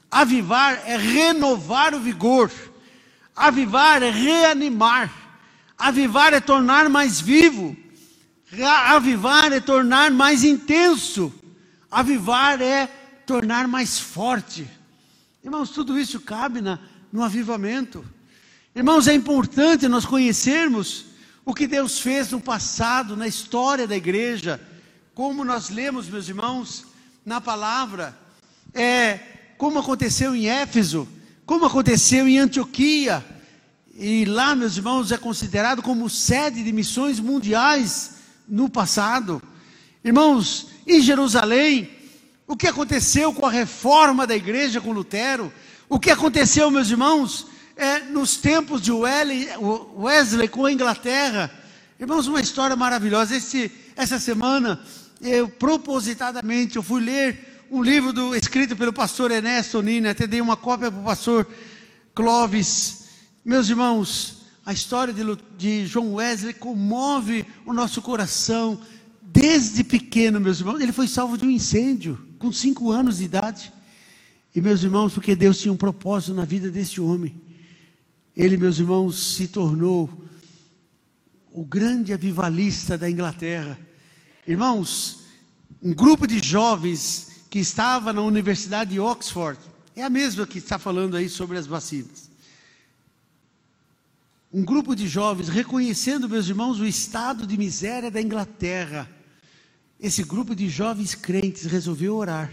[0.09, 2.51] avivar é renovar o vigor
[3.39, 5.09] Avivar é reanimar.
[5.77, 7.73] Avivar é tornar mais vivo.
[8.87, 11.33] Avivar é tornar mais intenso.
[11.91, 12.87] Avivar é
[13.25, 14.67] tornar mais forte.
[15.43, 16.79] Irmãos, tudo isso cabe na,
[17.11, 18.05] no avivamento.
[18.75, 21.05] Irmãos, é importante nós conhecermos
[21.45, 24.61] o que Deus fez no passado, na história da igreja,
[25.15, 26.85] como nós lemos, meus irmãos,
[27.25, 28.17] na palavra,
[28.73, 29.19] é,
[29.57, 31.07] como aconteceu em Éfeso,
[31.45, 33.25] como aconteceu em Antioquia,
[33.95, 38.11] e lá, meus irmãos, é considerado como sede de missões mundiais
[38.47, 39.41] no passado.
[40.09, 41.87] Irmãos, em Jerusalém,
[42.47, 45.53] o que aconteceu com a reforma da igreja com Lutero?
[45.87, 47.45] O que aconteceu, meus irmãos,
[47.75, 51.51] é, nos tempos de Wesley com a Inglaterra?
[51.99, 53.35] Irmãos, uma história maravilhosa.
[53.35, 54.81] Esse, essa semana,
[55.21, 60.41] eu propositadamente, eu fui ler um livro do, escrito pelo pastor Ernesto Nini, até dei
[60.41, 61.47] uma cópia para o pastor
[62.15, 63.03] Clóvis,
[63.45, 65.23] meus irmãos, a história de,
[65.55, 68.81] de João Wesley comove o nosso coração.
[69.31, 73.71] Desde pequeno, meus irmãos, ele foi salvo de um incêndio, com cinco anos de idade.
[74.55, 77.39] E, meus irmãos, porque Deus tinha um propósito na vida desse homem.
[78.35, 80.09] Ele, meus irmãos, se tornou
[81.51, 83.79] o grande avivalista da Inglaterra.
[84.47, 85.19] Irmãos,
[85.81, 89.59] um grupo de jovens que estava na Universidade de Oxford,
[89.95, 92.29] é a mesma que está falando aí sobre as vacinas
[94.51, 99.07] um grupo de jovens reconhecendo, meus irmãos, o estado de miséria da Inglaterra.
[99.99, 102.51] Esse grupo de jovens crentes resolveu orar.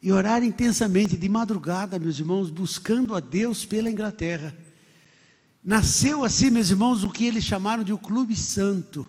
[0.00, 4.54] E orar intensamente, de madrugada, meus irmãos, buscando a Deus pela Inglaterra.
[5.64, 9.06] Nasceu assim, meus irmãos, o que eles chamaram de o Clube Santo.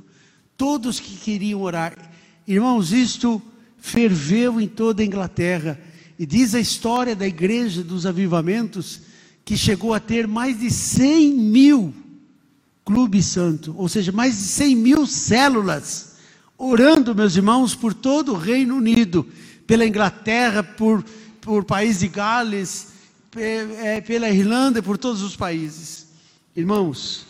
[0.57, 2.11] Todos que queriam orar.
[2.47, 3.41] Irmãos, isto
[3.77, 5.79] ferveu em toda a Inglaterra.
[6.17, 9.01] E diz a história da igreja dos avivamentos
[9.45, 11.93] que chegou a ter mais de 100 mil
[12.85, 16.12] clubes santo, ou seja, mais de 100 mil células,
[16.57, 19.27] orando, meus irmãos, por todo o Reino Unido,
[19.67, 21.03] pela Inglaterra, por,
[21.41, 22.87] por país de Gales,
[23.35, 26.07] é, pela Irlanda, por todos os países.
[26.55, 27.25] Irmãos,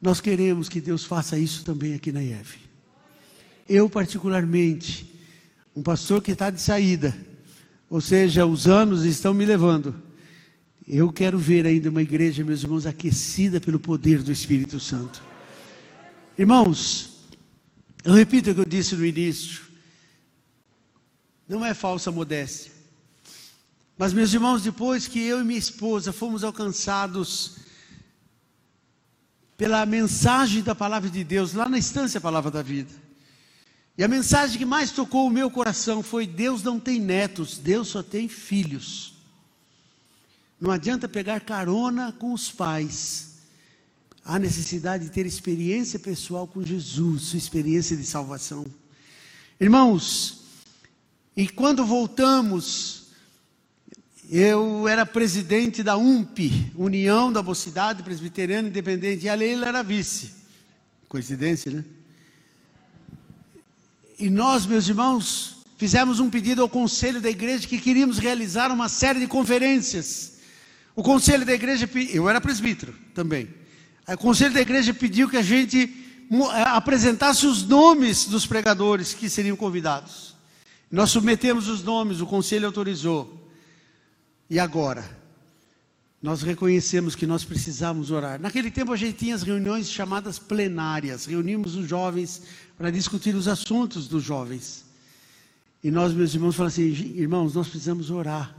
[0.00, 2.56] nós queremos que Deus faça isso também aqui na IEV.
[3.68, 5.14] Eu, particularmente,
[5.74, 7.16] um pastor que está de saída,
[7.88, 9.94] ou seja, os anos estão me levando
[10.86, 15.22] eu quero ver ainda uma igreja, meus irmãos, aquecida pelo poder do Espírito Santo.
[16.36, 17.11] Irmãos,
[18.04, 19.62] eu repito o que eu disse no início.
[21.48, 22.72] Não é falsa modéstia.
[23.96, 27.58] Mas, meus irmãos, depois que eu e minha esposa fomos alcançados
[29.56, 32.92] pela mensagem da palavra de Deus, lá na estância a palavra da vida.
[33.96, 37.88] E a mensagem que mais tocou o meu coração foi: Deus não tem netos, Deus
[37.88, 39.14] só tem filhos.
[40.60, 43.31] Não adianta pegar carona com os pais.
[44.24, 48.64] Há necessidade de ter experiência pessoal com Jesus, sua experiência de salvação.
[49.60, 50.42] Irmãos,
[51.36, 53.08] e quando voltamos,
[54.30, 60.30] eu era presidente da UMP, União da Mocidade Presbiteriana Independente, e a Leila era vice.
[61.08, 61.84] Coincidência, né?
[64.18, 68.88] E nós, meus irmãos, fizemos um pedido ao conselho da igreja que queríamos realizar uma
[68.88, 70.32] série de conferências
[70.94, 73.48] o conselho da igreja, eu era presbítero também.
[74.08, 75.78] O conselho da igreja pediu que a gente
[76.30, 80.34] eh, apresentasse os nomes dos pregadores que seriam convidados.
[80.90, 83.48] Nós submetemos os nomes, o conselho autorizou.
[84.50, 85.22] E agora?
[86.20, 88.40] Nós reconhecemos que nós precisamos orar.
[88.40, 92.42] Naquele tempo a gente tinha as reuniões chamadas plenárias, reunimos os jovens
[92.76, 94.84] para discutir os assuntos dos jovens.
[95.82, 98.54] E nós, meus irmãos, falamos assim: irmãos, nós precisamos orar.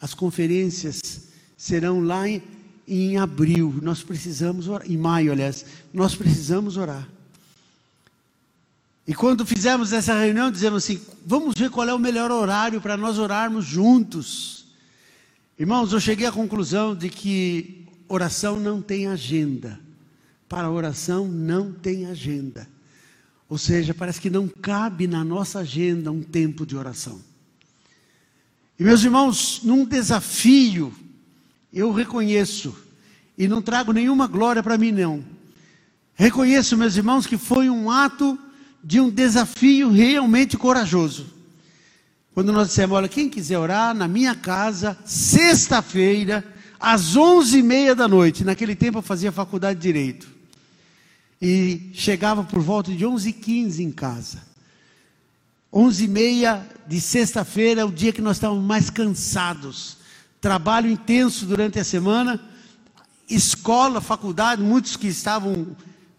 [0.00, 2.42] As conferências serão lá em,
[2.86, 3.78] em abril.
[3.82, 7.08] Nós precisamos orar, em maio, aliás, nós precisamos orar.
[9.06, 12.96] E quando fizemos essa reunião, dizemos assim: vamos ver qual é o melhor horário para
[12.96, 14.66] nós orarmos juntos.
[15.58, 19.78] Irmãos, eu cheguei à conclusão de que oração não tem agenda.
[20.48, 22.68] Para oração não tem agenda.
[23.48, 27.20] Ou seja, parece que não cabe na nossa agenda um tempo de oração.
[28.78, 30.92] E meus irmãos, num desafio
[31.72, 32.76] eu reconheço,
[33.36, 35.24] e não trago nenhuma glória para mim, não.
[36.14, 38.38] Reconheço, meus irmãos, que foi um ato
[38.84, 41.26] de um desafio realmente corajoso.
[42.34, 46.44] Quando nós dissemos, olha, quem quiser orar na minha casa, sexta-feira,
[46.78, 50.28] às onze e meia da noite, naquele tempo eu fazia faculdade de Direito,
[51.40, 54.42] e chegava por volta de onze e quinze em casa.
[55.72, 59.96] Onze e meia de sexta-feira é o dia que nós estávamos mais cansados,
[60.42, 62.40] trabalho intenso durante a semana,
[63.30, 65.68] escola, faculdade, muitos que estavam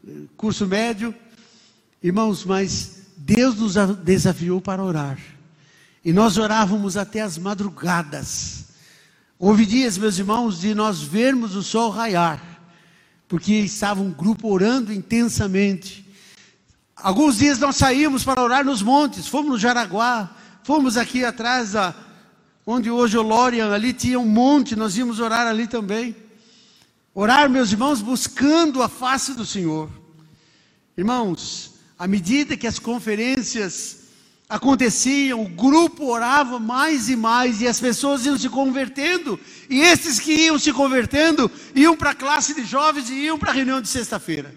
[0.08, 1.14] eh, curso médio.
[2.02, 5.20] Irmãos, mas Deus nos desafiou para orar.
[6.06, 8.68] E nós orávamos até as madrugadas.
[9.38, 12.42] Houve dias, meus irmãos, de nós vermos o sol raiar,
[13.28, 16.10] porque estava um grupo orando intensamente.
[16.96, 21.94] Alguns dias nós saímos para orar nos montes, fomos no Jaraguá, fomos aqui atrás da,
[22.66, 26.16] onde hoje o Lorian, ali tinha um monte, nós íamos orar ali também.
[27.14, 29.90] Orar, meus irmãos, buscando a face do Senhor.
[30.98, 34.04] Irmãos, à medida que as conferências
[34.48, 39.40] aconteciam, o grupo orava mais e mais, e as pessoas iam se convertendo,
[39.70, 43.52] e esses que iam se convertendo, iam para a classe de jovens e iam para
[43.52, 44.54] a reunião de sexta-feira.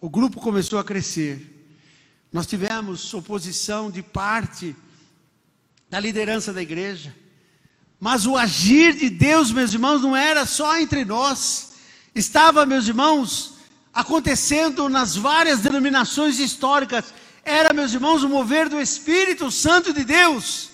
[0.00, 1.52] O grupo começou a crescer.
[2.32, 4.74] Nós tivemos oposição de parte
[5.88, 7.14] da liderança da igreja.
[7.98, 11.74] Mas o agir de Deus, meus irmãos, não era só entre nós.
[12.14, 13.54] Estava, meus irmãos,
[13.92, 17.14] acontecendo nas várias denominações históricas.
[17.42, 20.70] Era, meus irmãos, o mover do Espírito Santo de Deus,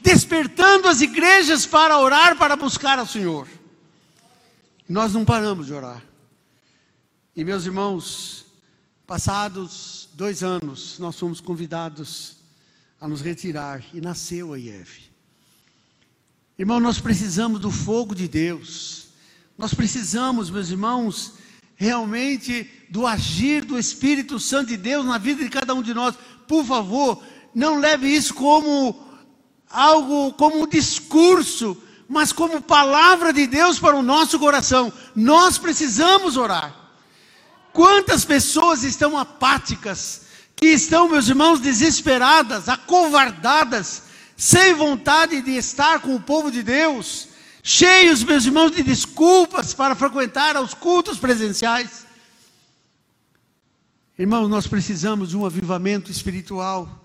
[0.00, 3.48] despertando as igrejas para orar, para buscar ao Senhor.
[4.88, 6.02] Nós não paramos de orar.
[7.36, 8.46] E, meus irmãos,
[9.06, 12.37] passados dois anos, nós fomos convidados
[13.00, 14.88] a nos retirar e nasceu a IEV.
[16.58, 19.08] Irmão, nós precisamos do fogo de Deus.
[19.56, 21.34] Nós precisamos, meus irmãos,
[21.76, 26.16] realmente do agir do Espírito Santo de Deus na vida de cada um de nós.
[26.48, 27.22] Por favor,
[27.54, 29.06] não leve isso como
[29.70, 34.92] algo, como um discurso, mas como palavra de Deus para o nosso coração.
[35.14, 36.74] Nós precisamos orar.
[37.72, 40.22] Quantas pessoas estão apáticas,
[40.60, 44.02] que estão, meus irmãos, desesperadas, acovardadas,
[44.36, 47.28] sem vontade de estar com o povo de Deus,
[47.62, 52.06] cheios, meus irmãos, de desculpas para frequentar os cultos presenciais.
[54.18, 57.04] Irmãos, nós precisamos de um avivamento espiritual,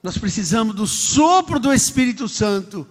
[0.00, 2.86] nós precisamos do sopro do Espírito Santo.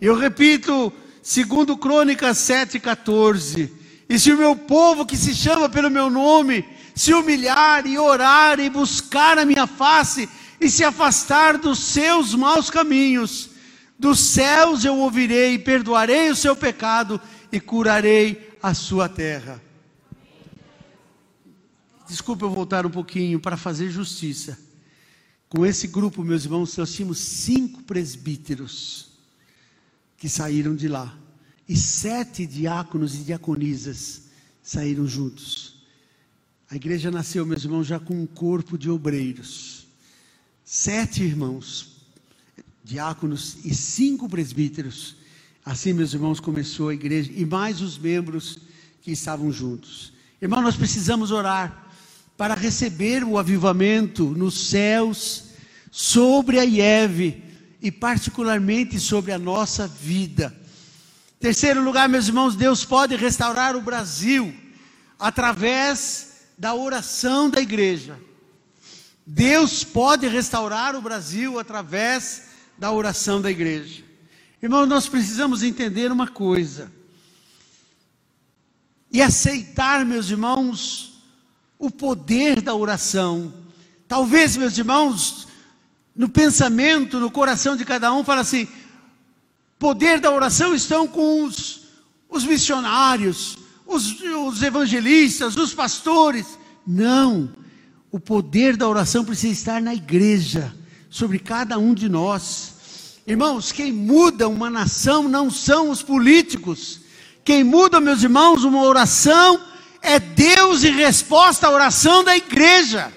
[0.00, 0.90] Eu repito,
[1.22, 3.70] segundo Crônicas 7,14,
[4.08, 8.60] e se o meu povo que se chama pelo meu nome se humilhar e orar
[8.60, 10.28] e buscar a minha face
[10.60, 13.50] e se afastar dos seus maus caminhos,
[13.98, 17.20] dos céus eu ouvirei, perdoarei o seu pecado
[17.50, 19.60] e curarei a sua terra.
[22.08, 24.58] Desculpa eu voltar um pouquinho para fazer justiça.
[25.48, 29.08] Com esse grupo, meus irmãos, nós tínhamos cinco presbíteros
[30.16, 31.16] que saíram de lá.
[31.68, 34.22] E sete diáconos e diaconisas
[34.62, 35.81] saíram juntos.
[36.72, 39.86] A igreja nasceu, meus irmãos, já com um corpo de obreiros.
[40.64, 41.98] Sete irmãos,
[42.82, 45.16] diáconos e cinco presbíteros.
[45.66, 48.58] Assim, meus irmãos, começou a igreja e mais os membros
[49.02, 50.14] que estavam juntos.
[50.40, 51.92] Irmão, nós precisamos orar
[52.38, 55.48] para receber o avivamento nos céus
[55.90, 57.42] sobre a IEV
[57.82, 60.58] e particularmente sobre a nossa vida.
[61.38, 64.54] Terceiro lugar, meus irmãos, Deus pode restaurar o Brasil
[65.18, 66.31] através
[66.62, 68.16] da oração da igreja.
[69.26, 74.04] Deus pode restaurar o Brasil através da oração da igreja.
[74.62, 76.92] Irmão, nós precisamos entender uma coisa.
[79.10, 81.24] E aceitar, meus irmãos,
[81.80, 83.52] o poder da oração.
[84.06, 85.48] Talvez, meus irmãos,
[86.14, 88.68] no pensamento, no coração de cada um, fala assim:
[89.80, 91.88] poder da oração estão com os,
[92.28, 93.58] os missionários,
[93.94, 96.58] os, os evangelistas, os pastores.
[96.86, 97.50] Não.
[98.10, 100.74] O poder da oração precisa estar na igreja,
[101.08, 103.20] sobre cada um de nós.
[103.26, 107.00] Irmãos, quem muda uma nação não são os políticos.
[107.44, 109.60] Quem muda, meus irmãos, uma oração
[110.00, 113.12] é Deus em resposta à oração da igreja.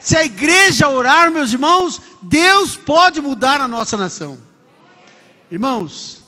[0.00, 4.38] Se a igreja orar, meus irmãos, Deus pode mudar a nossa nação.
[5.50, 6.22] Irmãos,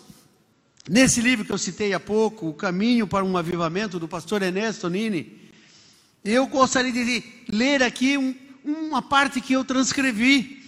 [0.88, 4.88] Nesse livro que eu citei há pouco, O Caminho para um Avivamento, do pastor Ernesto
[4.88, 5.38] Nini,
[6.24, 8.34] eu gostaria de ler aqui um,
[8.64, 10.64] uma parte que eu transcrevi.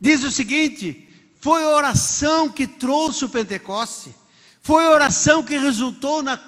[0.00, 1.06] Diz o seguinte:
[1.40, 4.14] foi a oração que trouxe o Pentecoste,
[4.62, 6.40] foi a oração que resultou na,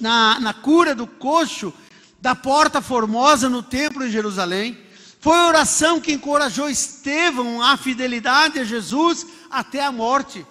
[0.00, 1.72] na, na cura do coxo
[2.20, 4.76] da porta formosa no templo em Jerusalém.
[5.20, 10.44] Foi a oração que encorajou Estevão à fidelidade a Jesus até a morte.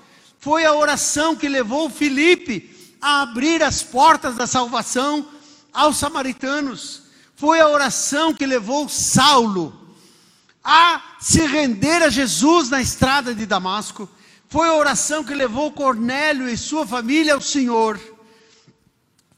[0.46, 2.70] Foi a oração que levou Filipe
[3.02, 5.28] a abrir as portas da salvação
[5.74, 7.02] aos samaritanos.
[7.36, 9.74] Foi a oração que levou Saulo
[10.64, 14.08] a se render a Jesus na estrada de Damasco.
[14.48, 18.00] Foi a oração que levou Cornélio e sua família ao Senhor.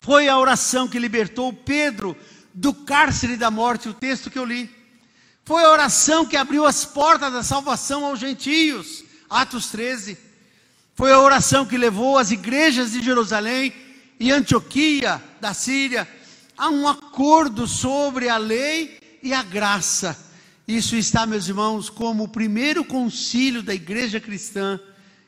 [0.01, 2.18] Foi a oração que libertou Pedro
[2.53, 4.70] do cárcere da morte, o texto que eu li.
[5.45, 9.05] Foi a oração que abriu as portas da salvação aos gentios.
[9.30, 10.27] Atos 13.
[10.98, 13.72] Foi a oração que levou as igrejas de Jerusalém
[14.20, 16.08] e Antioquia, da Síria,
[16.58, 20.18] a um acordo sobre a lei e a graça.
[20.68, 24.80] Isso está, meus irmãos, como o primeiro concílio da igreja cristã,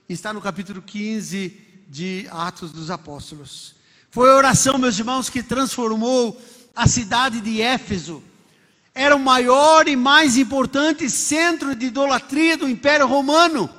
[0.09, 1.55] está no capítulo 15
[1.87, 3.75] de Atos dos Apóstolos.
[4.09, 6.41] Foi a oração, meus irmãos, que transformou
[6.75, 8.23] a cidade de Éfeso.
[8.91, 13.69] Era o maior e mais importante centro de idolatria do Império Romano.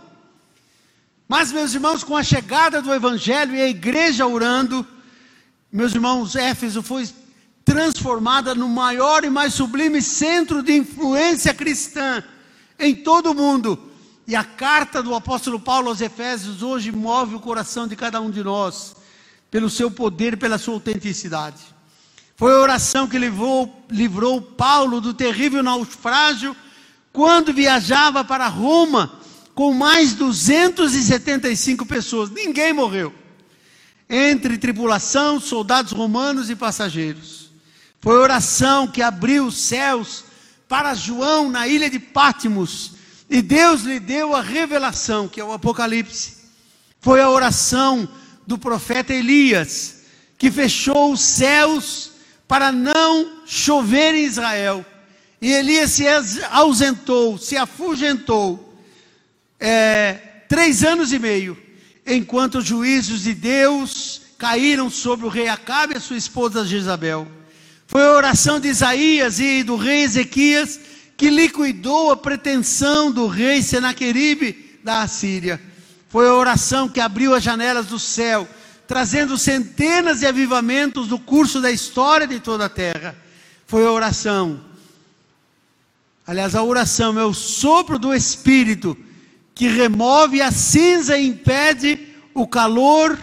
[1.31, 4.85] Mas, meus irmãos, com a chegada do Evangelho e a igreja orando,
[5.71, 7.09] meus irmãos, Éfeso foi
[7.65, 12.21] transformada no maior e mais sublime centro de influência cristã
[12.77, 13.79] em todo o mundo.
[14.27, 18.29] E a carta do apóstolo Paulo aos Efésios hoje move o coração de cada um
[18.29, 18.97] de nós,
[19.53, 21.63] pelo seu poder, pela sua autenticidade.
[22.35, 26.57] Foi a oração que livrou, livrou Paulo do terrível naufrágio
[27.13, 29.20] quando viajava para Roma
[29.61, 32.31] com mais 275 pessoas.
[32.31, 33.13] Ninguém morreu.
[34.09, 37.51] Entre tripulação, soldados romanos e passageiros.
[38.01, 40.25] Foi oração que abriu os céus
[40.67, 42.93] para João na ilha de Pátimos.
[43.29, 46.39] E Deus lhe deu a revelação, que é o Apocalipse.
[46.99, 48.09] Foi a oração
[48.47, 50.05] do profeta Elias,
[50.39, 52.13] que fechou os céus
[52.49, 54.87] para não chover em Israel.
[55.39, 56.07] E Elias se
[56.51, 58.70] ausentou, se afugentou
[59.61, 60.15] é,
[60.49, 61.57] três anos e meio,
[62.07, 67.29] enquanto os juízos de Deus caíram sobre o rei Acabe e sua esposa Jezabel.
[67.87, 70.81] Foi a oração de Isaías e do rei Ezequias
[71.17, 75.61] que liquidou a pretensão do rei Senaqueribe da Assíria.
[76.09, 78.49] Foi a oração que abriu as janelas do céu,
[78.89, 83.15] trazendo centenas de avivamentos no curso da história de toda a terra.
[83.67, 84.61] Foi a oração.
[86.27, 88.97] Aliás, a oração é o sopro do Espírito
[89.61, 93.19] que remove a cinza e impede o calor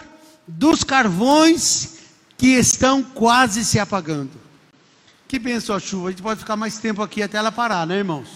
[0.46, 1.98] dos carvões
[2.36, 4.30] que estão quase se apagando.
[5.26, 7.96] Que benção a chuva, a gente pode ficar mais tempo aqui até ela parar, né,
[7.96, 8.28] irmãos?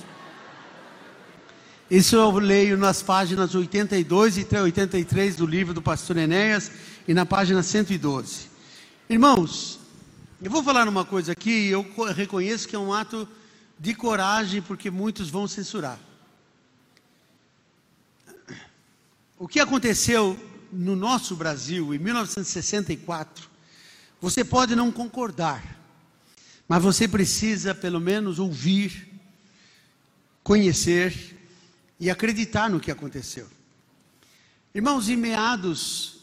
[1.88, 6.72] Isso eu leio nas páginas 82 e 83 do livro do pastor Enéas
[7.06, 8.50] e na página 112.
[9.08, 9.78] Irmãos,
[10.42, 13.28] eu vou falar uma coisa aqui, eu reconheço que é um ato
[13.78, 16.00] de coragem, porque muitos vão censurar.
[19.42, 20.38] O que aconteceu
[20.72, 23.50] no nosso Brasil em 1964,
[24.20, 25.80] você pode não concordar,
[26.68, 29.10] mas você precisa pelo menos ouvir,
[30.44, 31.36] conhecer
[31.98, 33.48] e acreditar no que aconteceu.
[34.72, 36.20] Irmãos, em meados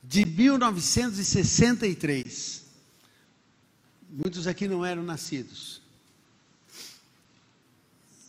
[0.00, 2.64] de 1963,
[4.08, 5.82] muitos aqui não eram nascidos.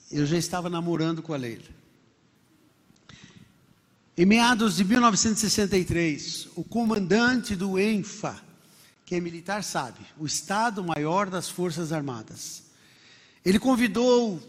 [0.09, 1.80] Eu já estava namorando com a Leila.
[4.17, 8.35] Em meados de 1963, o comandante do ENFA,
[9.05, 12.63] que é militar sabe, o Estado-Maior das Forças Armadas,
[13.43, 14.41] ele convidou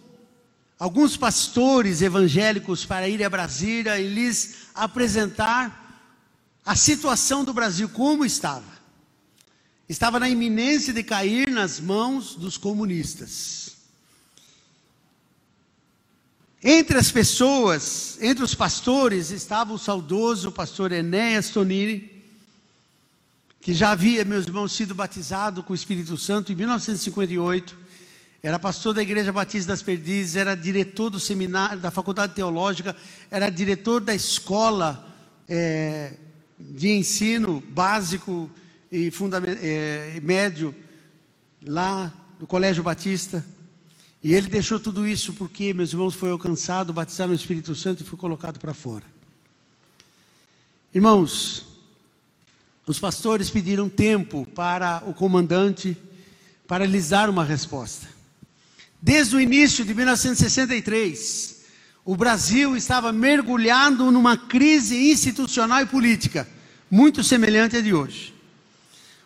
[0.78, 5.80] alguns pastores evangélicos para ir a Brasília e lhes apresentar
[6.66, 8.72] a situação do Brasil, como estava.
[9.88, 13.61] Estava na iminência de cair nas mãos dos comunistas.
[16.64, 22.08] Entre as pessoas, entre os pastores, estava o saudoso pastor Enéas Tonini,
[23.60, 27.76] que já havia, meus irmãos, sido batizado com o Espírito Santo em 1958.
[28.40, 32.94] Era pastor da Igreja Batista das Perdizes, era diretor do seminário, da Faculdade Teológica,
[33.28, 35.04] era diretor da escola
[35.48, 36.12] é,
[36.60, 38.48] de ensino básico
[38.90, 39.10] e
[39.60, 40.72] é, médio,
[41.64, 43.44] lá no Colégio Batista.
[44.23, 48.07] E ele deixou tudo isso porque, meus irmãos, foi alcançado, batizado no Espírito Santo e
[48.07, 49.05] foi colocado para fora.
[50.95, 51.64] Irmãos,
[52.87, 55.97] os pastores pediram tempo para o comandante
[56.68, 58.07] para lhes dar uma resposta.
[59.01, 61.62] Desde o início de 1963,
[62.05, 66.49] o Brasil estava mergulhado numa crise institucional e política,
[66.89, 68.33] muito semelhante à de hoje.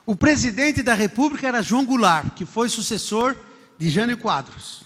[0.07, 3.37] O presidente da República era João Goulart, que foi sucessor
[3.79, 4.86] de Jânio Quadros.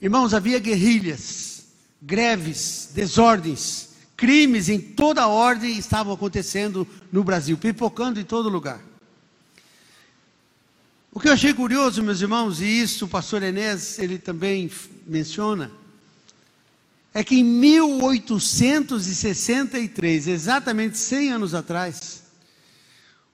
[0.00, 1.68] Irmãos, havia guerrilhas,
[2.02, 8.78] greves, desordens, crimes em toda ordem estavam acontecendo no Brasil, pipocando em todo lugar.
[11.10, 14.70] O que eu achei curioso, meus irmãos, e isso o pastor Enéas, ele também
[15.06, 15.72] menciona,
[17.14, 22.22] é que em 1863, exatamente 100 anos atrás,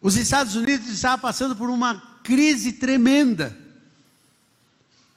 [0.00, 3.60] os Estados Unidos estavam passando por uma crise tremenda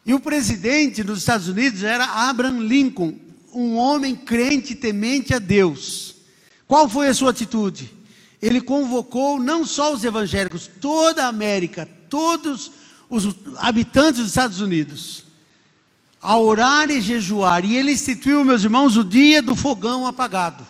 [0.06, 3.18] E o presidente dos Estados Unidos era Abraham Lincoln,
[3.52, 6.18] um homem crente temente a Deus.
[6.68, 7.92] Qual foi a sua atitude?
[8.42, 12.72] Ele convocou não só os evangélicos, toda a América, todos
[13.10, 15.24] os habitantes dos Estados Unidos,
[16.22, 17.66] a orar e jejuar.
[17.66, 20.64] E ele instituiu, meus irmãos, o dia do fogão apagado.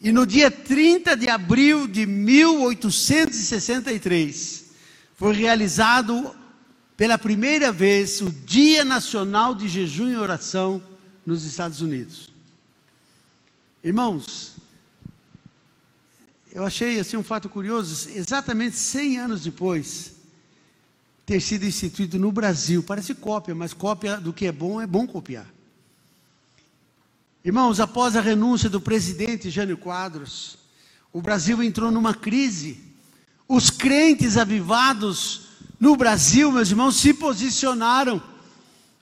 [0.00, 4.66] E no dia 30 de abril de 1863,
[5.16, 6.36] foi realizado
[6.96, 10.82] pela primeira vez o Dia Nacional de Jejum e Oração
[11.24, 12.30] nos Estados Unidos.
[13.82, 14.56] Irmãos,
[16.52, 20.12] eu achei assim um fato curioso, exatamente 100 anos depois
[21.24, 22.82] ter sido instituído no Brasil.
[22.82, 25.46] Parece cópia, mas cópia do que é bom é bom copiar.
[27.44, 30.58] Irmãos, após a renúncia do presidente Jânio Quadros,
[31.12, 32.80] o Brasil entrou numa crise.
[33.48, 35.41] Os crentes avivados
[35.82, 38.22] no Brasil, meus irmãos, se posicionaram.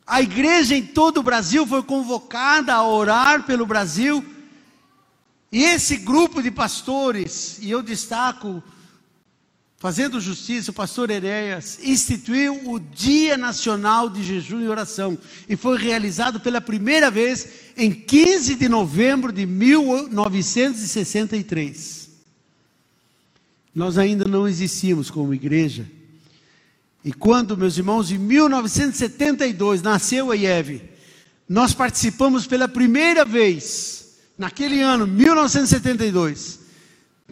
[0.06, 4.24] A igreja em todo o Brasil foi convocada a orar pelo Brasil.
[5.52, 8.62] E esse grupo de pastores, e eu destaco
[9.76, 15.16] Fazendo justiça, o pastor Eréas instituiu o Dia Nacional de Jejum e Oração
[15.48, 22.10] e foi realizado pela primeira vez em 15 de novembro de 1963.
[23.74, 25.86] Nós ainda não existíamos como igreja.
[27.04, 30.82] E quando, meus irmãos, em 1972 nasceu a IEV,
[31.48, 36.60] nós participamos pela primeira vez, naquele ano, 1972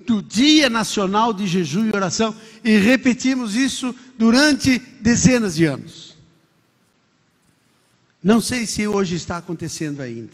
[0.06, 6.16] do Dia Nacional de Jejum e Oração e repetimos isso durante dezenas de anos.
[8.22, 10.32] Não sei se hoje está acontecendo ainda.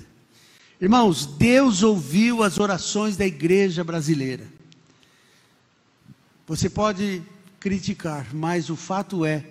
[0.80, 4.46] Irmãos, Deus ouviu as orações da igreja brasileira.
[6.46, 7.22] Você pode
[7.64, 9.42] criticar, mas o fato é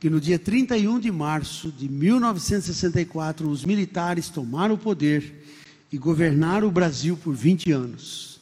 [0.00, 5.46] que no dia 31 de março de 1964, os militares tomaram o poder
[5.92, 8.40] e governaram o Brasil por 20 anos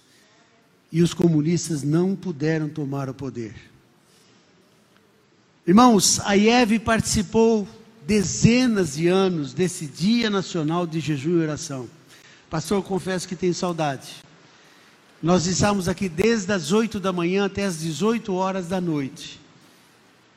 [0.91, 3.55] e os comunistas não puderam tomar o poder.
[5.66, 7.68] Irmãos, a IEV participou
[8.07, 11.87] dezenas de anos desse Dia Nacional de Jejum e Oração.
[12.49, 14.26] Pastor, confesso que tenho saudade.
[15.21, 19.41] Nós estávamos aqui desde as 8 da manhã até as 18 horas da noite.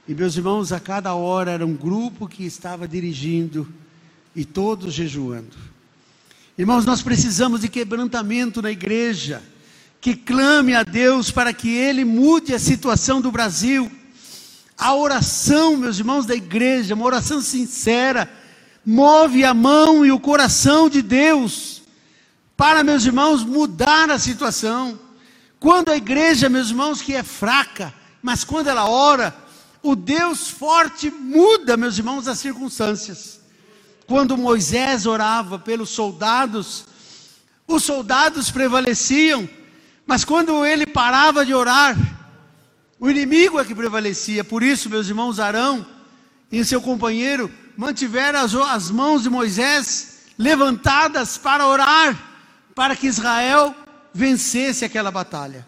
[0.07, 3.71] E meus irmãos, a cada hora era um grupo que estava dirigindo
[4.35, 5.55] e todos jejuando.
[6.57, 9.43] Irmãos, nós precisamos de quebrantamento na igreja
[10.01, 13.91] que clame a Deus para que Ele mude a situação do Brasil.
[14.75, 18.27] A oração, meus irmãos da igreja, uma oração sincera,
[18.83, 21.80] move a mão e o coração de Deus
[22.61, 24.99] para, meus irmãos, mudar a situação.
[25.59, 27.91] Quando a igreja, meus irmãos, que é fraca,
[28.21, 29.35] mas quando ela ora,
[29.81, 33.39] o Deus forte muda, meus irmãos, as circunstâncias.
[34.05, 36.85] Quando Moisés orava pelos soldados,
[37.67, 39.49] os soldados prevaleciam,
[40.05, 41.97] mas quando ele parava de orar,
[42.99, 44.43] o inimigo é que prevalecia.
[44.43, 45.83] Por isso, meus irmãos Arão
[46.51, 52.30] e seu companheiro mantiveram as, as mãos de Moisés levantadas para orar,
[52.75, 53.75] para que Israel
[54.13, 55.67] vencesse aquela batalha.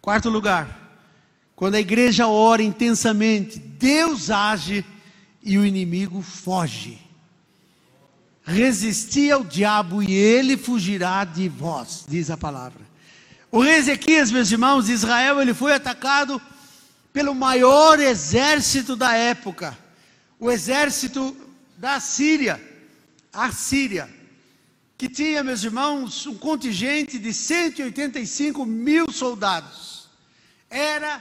[0.00, 0.82] Quarto lugar,
[1.54, 4.84] quando a igreja ora intensamente, Deus age
[5.42, 6.98] e o inimigo foge.
[8.44, 12.80] Resisti ao diabo e ele fugirá de vós, diz a palavra.
[13.50, 16.40] O rei Ezequias, meus irmãos, de Israel, ele foi atacado
[17.12, 19.78] pelo maior exército da época,
[20.40, 21.36] o exército
[21.76, 22.60] da Síria,
[23.32, 24.08] a Síria,
[25.02, 30.08] que tinha, meus irmãos, um contingente de 185 mil soldados.
[30.70, 31.20] Era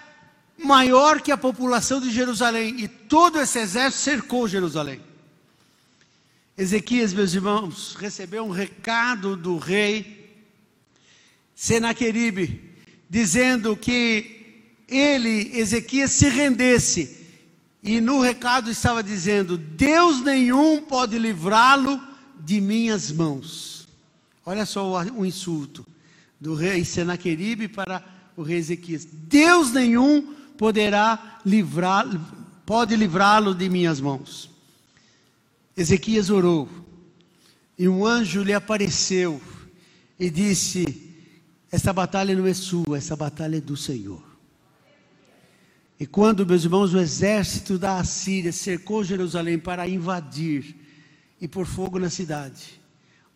[0.55, 5.01] maior que a população de Jerusalém, e todo esse exército cercou Jerusalém.
[6.55, 10.29] Ezequias, meus irmãos, recebeu um recado do rei
[11.55, 12.61] Senaqueribe,
[13.09, 17.27] dizendo que ele, Ezequias, se rendesse.
[17.81, 21.99] E no recado estava dizendo: Deus nenhum pode livrá-lo
[22.39, 23.70] de minhas mãos.
[24.51, 25.87] Olha só o, insulto
[26.37, 28.03] do rei Senaqueribe para
[28.35, 32.05] o rei Ezequias: Deus nenhum poderá livrar,
[32.65, 34.51] pode livrá-lo de minhas mãos.
[35.75, 36.67] Ezequias orou,
[37.79, 39.41] e um anjo lhe apareceu
[40.19, 41.15] e disse:
[41.71, 44.21] essa batalha não é sua, essa batalha é do Senhor.
[45.97, 50.75] E quando, meus irmãos, o exército da Assíria cercou Jerusalém para invadir
[51.39, 52.80] e pôr fogo na cidade,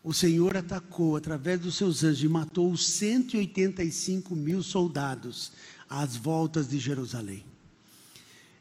[0.06, 5.52] o Senhor atacou através dos seus anjos e matou os 185 mil soldados
[5.90, 7.44] às voltas de Jerusalém.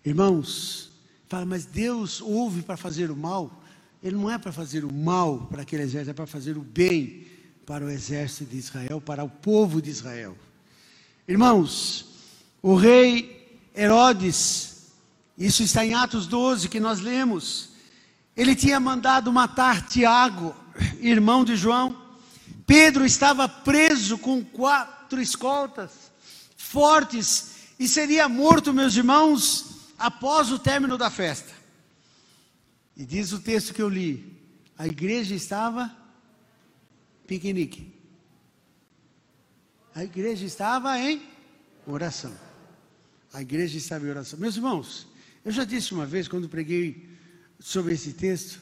[0.05, 0.93] Irmãos,
[1.35, 3.63] Fala, mas Deus ouve para fazer o mal?
[4.01, 7.27] Ele não é para fazer o mal para aquele exército, é para fazer o bem
[7.67, 10.37] para o exército de Israel, para o povo de Israel.
[11.27, 12.07] Irmãos,
[12.63, 14.93] o rei Herodes,
[15.37, 17.71] isso está em Atos 12 que nós lemos,
[18.37, 20.55] ele tinha mandado matar Tiago,
[21.01, 22.03] irmão de João.
[22.67, 26.05] Pedro estava preso com quatro escoltas
[26.57, 31.53] fortes e seria morto, meus irmãos, após o término da festa.
[32.97, 34.41] E diz o texto que eu li:
[34.77, 35.95] a igreja estava
[37.27, 37.93] piquenique.
[39.95, 41.23] A igreja estava em
[41.87, 42.35] oração.
[43.33, 44.39] A igreja estava em oração.
[44.39, 45.07] Meus irmãos,
[45.45, 47.09] eu já disse uma vez, quando preguei
[47.61, 48.61] sobre esse texto,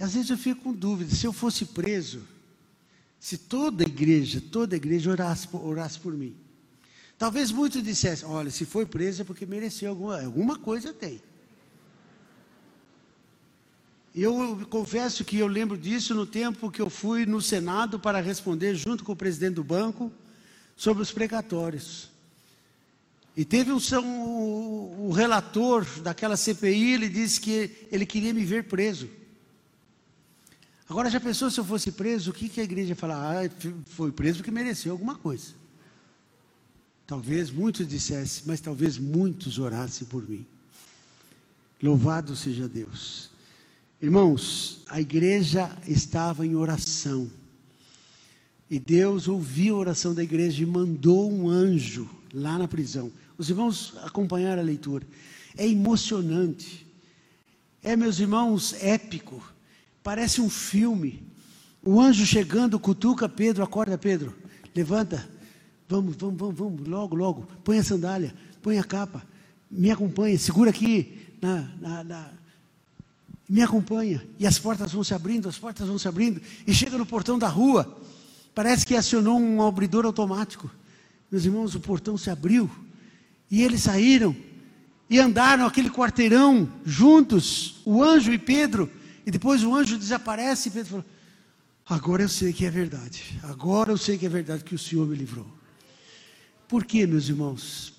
[0.00, 2.22] às vezes eu fico com dúvida: se eu fosse preso,
[3.18, 6.34] se toda a igreja, toda a igreja orasse, orasse por mim.
[7.18, 11.20] Talvez muitos dissessem: olha, se foi preso é porque mereceu alguma, alguma coisa tem.
[14.14, 18.74] Eu confesso que eu lembro disso no tempo que eu fui no Senado para responder,
[18.74, 20.10] junto com o presidente do banco,
[20.74, 22.10] sobre os precatórios.
[23.36, 28.64] E teve um, um, o relator daquela CPI, ele disse que ele queria me ver
[28.64, 29.08] preso.
[30.90, 33.44] Agora, já pensou se eu fosse preso, o que, que a igreja ia falar?
[33.44, 33.50] Ah,
[33.86, 35.54] foi preso porque mereceu alguma coisa.
[37.06, 40.44] Talvez muitos dissessem, mas talvez muitos orassem por mim.
[41.80, 43.30] Louvado seja Deus.
[44.02, 47.30] Irmãos, a igreja estava em oração.
[48.68, 53.12] E Deus ouviu a oração da igreja e mandou um anjo lá na prisão.
[53.38, 55.06] Os irmãos acompanharam a leitura.
[55.56, 56.84] É emocionante.
[57.80, 59.40] É, meus irmãos, épico.
[60.02, 61.22] Parece um filme.
[61.82, 64.34] O anjo chegando, cutuca Pedro, acorda Pedro,
[64.74, 65.26] levanta,
[65.90, 67.48] Vamos, vamos, vamos, vamos, logo, logo.
[67.64, 68.32] Põe a sandália,
[68.62, 69.24] põe a capa.
[69.68, 72.30] Me acompanha, segura aqui na, na, na
[73.48, 74.24] me acompanha.
[74.38, 76.40] E as portas vão se abrindo, as portas vão se abrindo.
[76.64, 78.00] E chega no portão da rua.
[78.54, 80.70] Parece que acionou um abridor automático.
[81.28, 82.70] Meus irmãos, o portão se abriu.
[83.50, 84.36] E eles saíram.
[85.08, 88.88] E andaram aquele quarteirão juntos, o anjo e Pedro.
[89.24, 91.04] E depois o anjo desaparece e Pedro falou:
[91.86, 93.38] Agora eu sei que é verdade.
[93.42, 95.46] Agora eu sei que é verdade que o Senhor me livrou.
[96.68, 97.92] Por que, meus irmãos?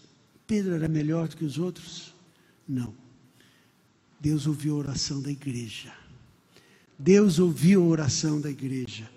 [0.47, 2.13] Pedro era melhor do que os outros?
[2.67, 2.93] Não.
[4.19, 5.91] Deus ouviu a oração da igreja.
[6.97, 9.09] Deus ouviu a oração da igreja.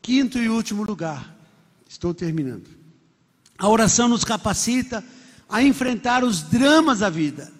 [0.00, 1.36] Quinto e último lugar,
[1.88, 2.68] estou terminando.
[3.58, 5.04] A oração nos capacita
[5.48, 7.52] a enfrentar os dramas da vida.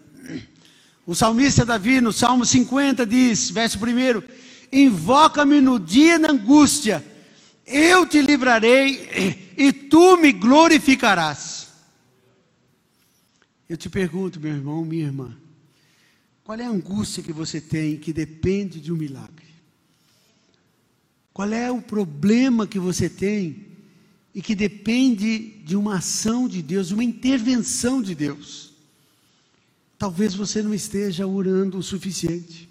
[1.05, 4.23] O salmista Davi, no Salmo 50, diz, verso 1:
[4.73, 7.05] Invoca-me no dia da angústia,
[7.67, 11.69] eu te livrarei e tu me glorificarás.
[13.69, 15.37] Eu te pergunto, meu irmão, minha irmã,
[16.45, 19.47] qual é a angústia que você tem que depende de um milagre?
[21.33, 23.67] Qual é o problema que você tem
[24.35, 28.72] e que depende de uma ação de Deus, de uma intervenção de Deus?
[30.03, 32.69] Talvez você não esteja orando o suficiente.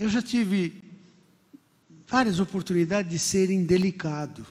[0.00, 0.82] Eu já tive
[2.08, 4.46] várias oportunidades de ser indelicado.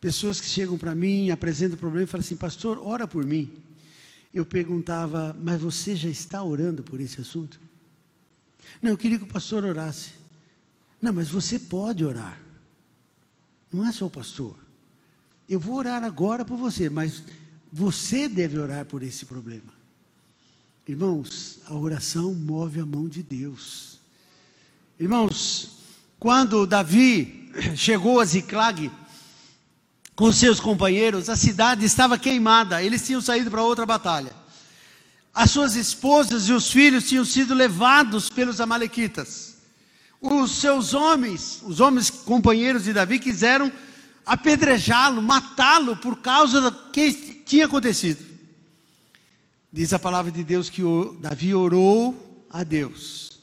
[0.00, 3.52] Pessoas que chegam para mim, apresentam problema e falam assim, pastor, ora por mim.
[4.32, 7.60] Eu perguntava, mas você já está orando por esse assunto?
[8.80, 10.12] Não, eu queria que o pastor orasse.
[10.98, 12.40] Não, mas você pode orar.
[13.70, 14.56] Não é só o pastor.
[15.46, 17.22] Eu vou orar agora por você, mas
[17.76, 19.74] você deve orar por esse problema.
[20.86, 23.98] Irmãos, a oração move a mão de Deus.
[24.98, 25.78] Irmãos,
[26.20, 28.92] quando Davi chegou a Ziclag
[30.14, 34.32] com seus companheiros, a cidade estava queimada, eles tinham saído para outra batalha.
[35.34, 39.56] As suas esposas e os filhos tinham sido levados pelos amalequitas.
[40.20, 43.72] Os seus homens, os homens companheiros de Davi, quiseram
[44.24, 48.24] apedrejá-lo, matá-lo por causa que tinha acontecido.
[49.72, 50.82] Diz a palavra de Deus que
[51.20, 53.40] Davi orou a Deus.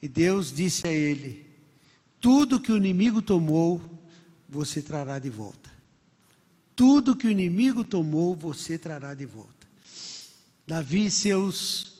[0.00, 1.46] E Deus disse a ele:
[2.20, 3.80] tudo que o inimigo tomou,
[4.48, 5.70] você trará de volta.
[6.74, 9.66] Tudo que o inimigo tomou, você trará de volta.
[10.66, 11.98] Davi e seus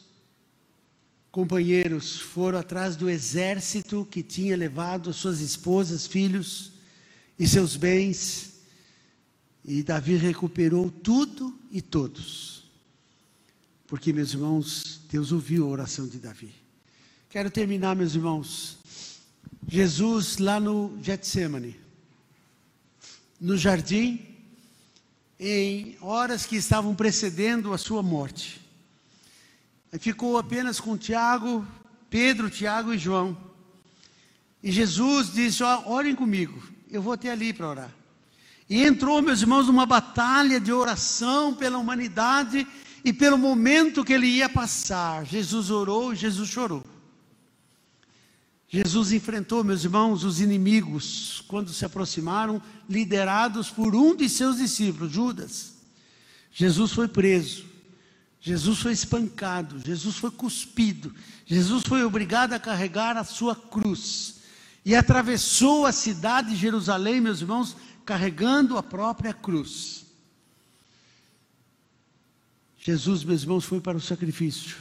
[1.30, 6.72] companheiros foram atrás do exército que tinha levado suas esposas, filhos
[7.38, 8.57] e seus bens.
[9.70, 12.64] E Davi recuperou tudo e todos.
[13.86, 16.54] Porque, meus irmãos, Deus ouviu a oração de Davi.
[17.28, 18.78] Quero terminar, meus irmãos,
[19.68, 21.78] Jesus lá no Getsemane,
[23.38, 24.26] no jardim,
[25.38, 28.62] em horas que estavam precedendo a sua morte.
[30.00, 31.68] Ficou apenas com Tiago,
[32.08, 33.36] Pedro, Tiago e João.
[34.62, 36.58] E Jesus disse: Orem comigo,
[36.90, 37.98] eu vou até ali para orar.
[38.68, 42.66] E entrou, meus irmãos, numa batalha de oração pela humanidade
[43.04, 45.24] e pelo momento que ele ia passar.
[45.24, 46.84] Jesus orou Jesus chorou.
[48.68, 55.10] Jesus enfrentou, meus irmãos, os inimigos quando se aproximaram, liderados por um de seus discípulos,
[55.10, 55.78] Judas.
[56.52, 57.64] Jesus foi preso,
[58.38, 61.14] Jesus foi espancado, Jesus foi cuspido,
[61.46, 64.38] Jesus foi obrigado a carregar a sua cruz
[64.84, 67.76] e atravessou a cidade de Jerusalém, meus irmãos,
[68.08, 70.06] carregando a própria cruz.
[72.78, 74.78] Jesus, meus irmãos, foi para o sacrifício,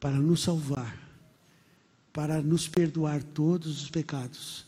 [0.00, 0.96] para nos salvar,
[2.10, 4.64] para nos perdoar todos os pecados.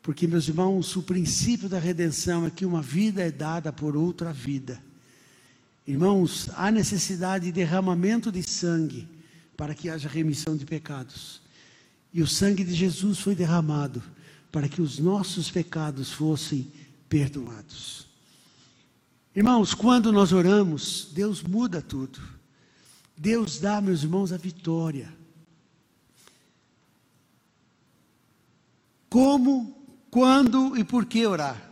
[0.00, 4.32] Porque, meus irmãos, o princípio da redenção é que uma vida é dada por outra
[4.32, 4.80] vida.
[5.84, 9.08] Irmãos, há necessidade de derramamento de sangue
[9.56, 11.42] para que haja remissão de pecados.
[12.14, 14.00] E o sangue de Jesus foi derramado
[14.50, 16.70] para que os nossos pecados fossem
[17.08, 18.06] perdoados.
[19.34, 22.20] Irmãos, quando nós oramos, Deus muda tudo.
[23.16, 25.12] Deus dá, meus irmãos, a vitória.
[29.08, 29.76] Como,
[30.10, 31.70] quando e por que orar?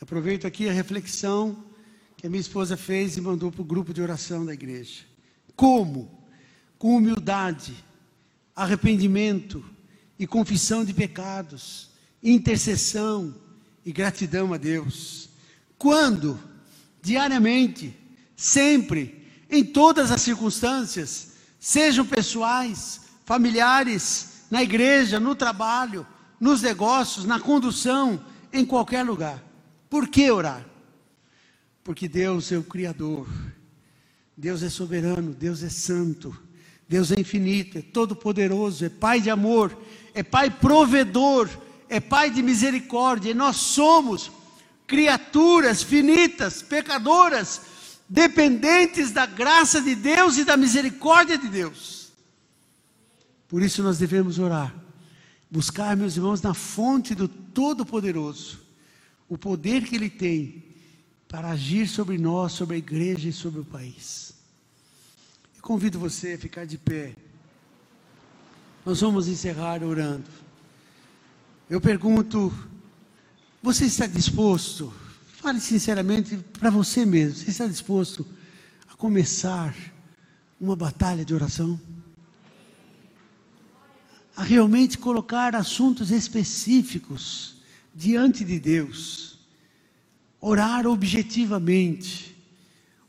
[0.00, 1.64] Aproveito aqui a reflexão
[2.16, 5.04] que a minha esposa fez e mandou para o grupo de oração da igreja.
[5.54, 6.24] Como?
[6.78, 7.74] Com humildade,
[8.54, 9.64] arrependimento
[10.20, 11.88] e confissão de pecados,
[12.22, 13.34] intercessão
[13.86, 15.30] e gratidão a Deus.
[15.78, 16.38] Quando?
[17.00, 17.98] Diariamente,
[18.36, 26.06] sempre, em todas as circunstâncias, sejam pessoais, familiares, na igreja, no trabalho,
[26.38, 29.42] nos negócios, na condução, em qualquer lugar.
[29.88, 30.66] Por que orar?
[31.82, 33.26] Porque Deus é o Criador,
[34.36, 36.38] Deus é soberano, Deus é santo,
[36.86, 39.74] Deus é infinito, é todo-poderoso, é Pai de amor,
[40.14, 41.48] é Pai provedor,
[41.88, 44.30] é Pai de misericórdia, e nós somos
[44.86, 47.60] criaturas finitas, pecadoras,
[48.08, 52.10] dependentes da graça de Deus e da misericórdia de Deus.
[53.48, 54.74] Por isso nós devemos orar,
[55.50, 58.60] buscar, meus irmãos, na fonte do Todo-Poderoso,
[59.28, 60.64] o poder que Ele tem
[61.28, 64.32] para agir sobre nós, sobre a igreja e sobre o país.
[65.56, 67.14] Eu convido você a ficar de pé.
[68.84, 70.24] Nós vamos encerrar orando.
[71.68, 72.52] Eu pergunto:
[73.62, 74.92] você está disposto?
[75.34, 77.36] Fale sinceramente para você mesmo.
[77.36, 78.26] Você está disposto
[78.88, 79.74] a começar
[80.60, 81.80] uma batalha de oração?
[84.36, 87.56] A realmente colocar assuntos específicos
[87.94, 89.30] diante de Deus
[90.40, 92.34] orar objetivamente.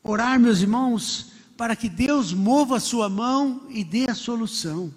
[0.04, 4.94] Orar, meus irmãos, para que Deus mova a sua mão e dê a solução.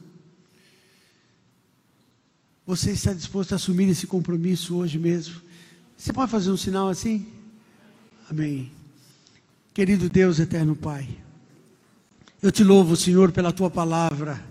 [2.66, 5.34] Você está disposto a assumir esse compromisso hoje mesmo?
[5.96, 7.26] Você pode fazer um sinal assim?
[8.30, 8.72] Amém.
[9.74, 11.08] Querido Deus, eterno Pai,
[12.40, 14.42] eu te louvo, Senhor, pela tua palavra.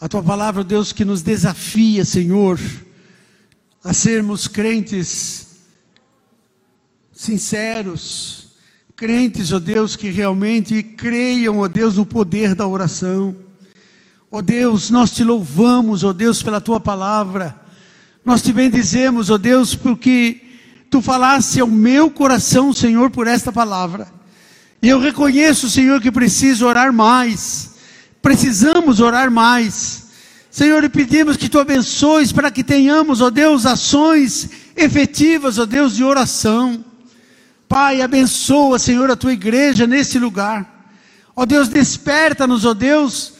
[0.00, 2.58] A tua palavra, Deus, que nos desafia, Senhor,
[3.82, 5.48] a sermos crentes
[7.18, 8.52] sinceros,
[8.94, 13.34] crentes, ó oh Deus, que realmente creiam, ó oh Deus, no poder da oração.
[14.30, 17.58] Ó oh Deus, nós te louvamos, ó Deus, pela tua palavra.
[18.22, 20.42] Nós te bendizemos, ó Deus, porque
[20.90, 24.06] tu falaste ao meu coração, Senhor, por esta palavra.
[24.82, 27.70] E eu reconheço, Senhor, que preciso orar mais.
[28.20, 30.08] Precisamos orar mais.
[30.50, 35.96] Senhor, e pedimos que tu abençoes para que tenhamos, ó Deus, ações efetivas, ó Deus,
[35.96, 36.84] de oração.
[37.66, 40.92] Pai, abençoa, Senhor, a tua igreja nesse lugar.
[41.34, 43.37] Ó Deus, desperta-nos, ó Deus,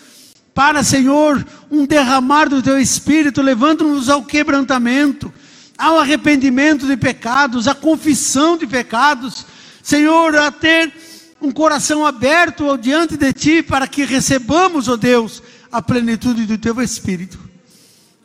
[0.59, 5.33] para, Senhor, um derramar do teu espírito, levando-nos ao quebrantamento,
[5.79, 9.47] ao arrependimento de pecados, à confissão de pecados.
[9.85, 10.93] Senhor, a ter
[11.41, 15.41] um coração aberto diante de ti, para que recebamos, ó Deus,
[15.71, 17.39] a plenitude do teu espírito.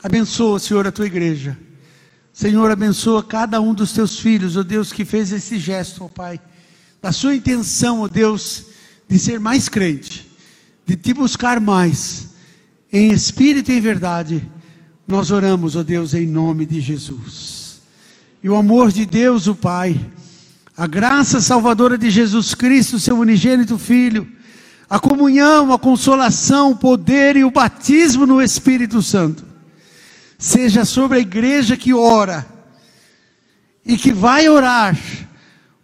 [0.01, 1.55] Abençoa, Senhor, a tua igreja.
[2.33, 6.07] Senhor, abençoa cada um dos teus filhos, ó oh Deus, que fez esse gesto, ó
[6.07, 6.41] oh Pai,
[6.99, 8.65] da sua intenção, ó oh Deus,
[9.07, 10.32] de ser mais crente,
[10.85, 12.29] de te buscar mais,
[12.91, 14.49] em espírito e em verdade.
[15.07, 17.81] Nós oramos, ó Deus, em nome de Jesus.
[18.43, 19.99] E o amor de Deus, o Pai,
[20.75, 24.27] a graça salvadora de Jesus Cristo, seu unigênito Filho,
[24.89, 29.53] a comunhão, a consolação, o poder e o batismo no Espírito Santo
[30.37, 32.45] seja sobre a igreja que ora
[33.85, 34.97] e que vai orar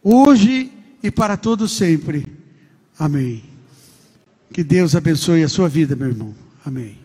[0.03, 0.71] hoje
[1.01, 2.27] e para todo sempre.
[2.97, 3.48] Amém.
[4.51, 6.35] Que Deus abençoe a sua vida, meu irmão.
[6.65, 6.98] Amém.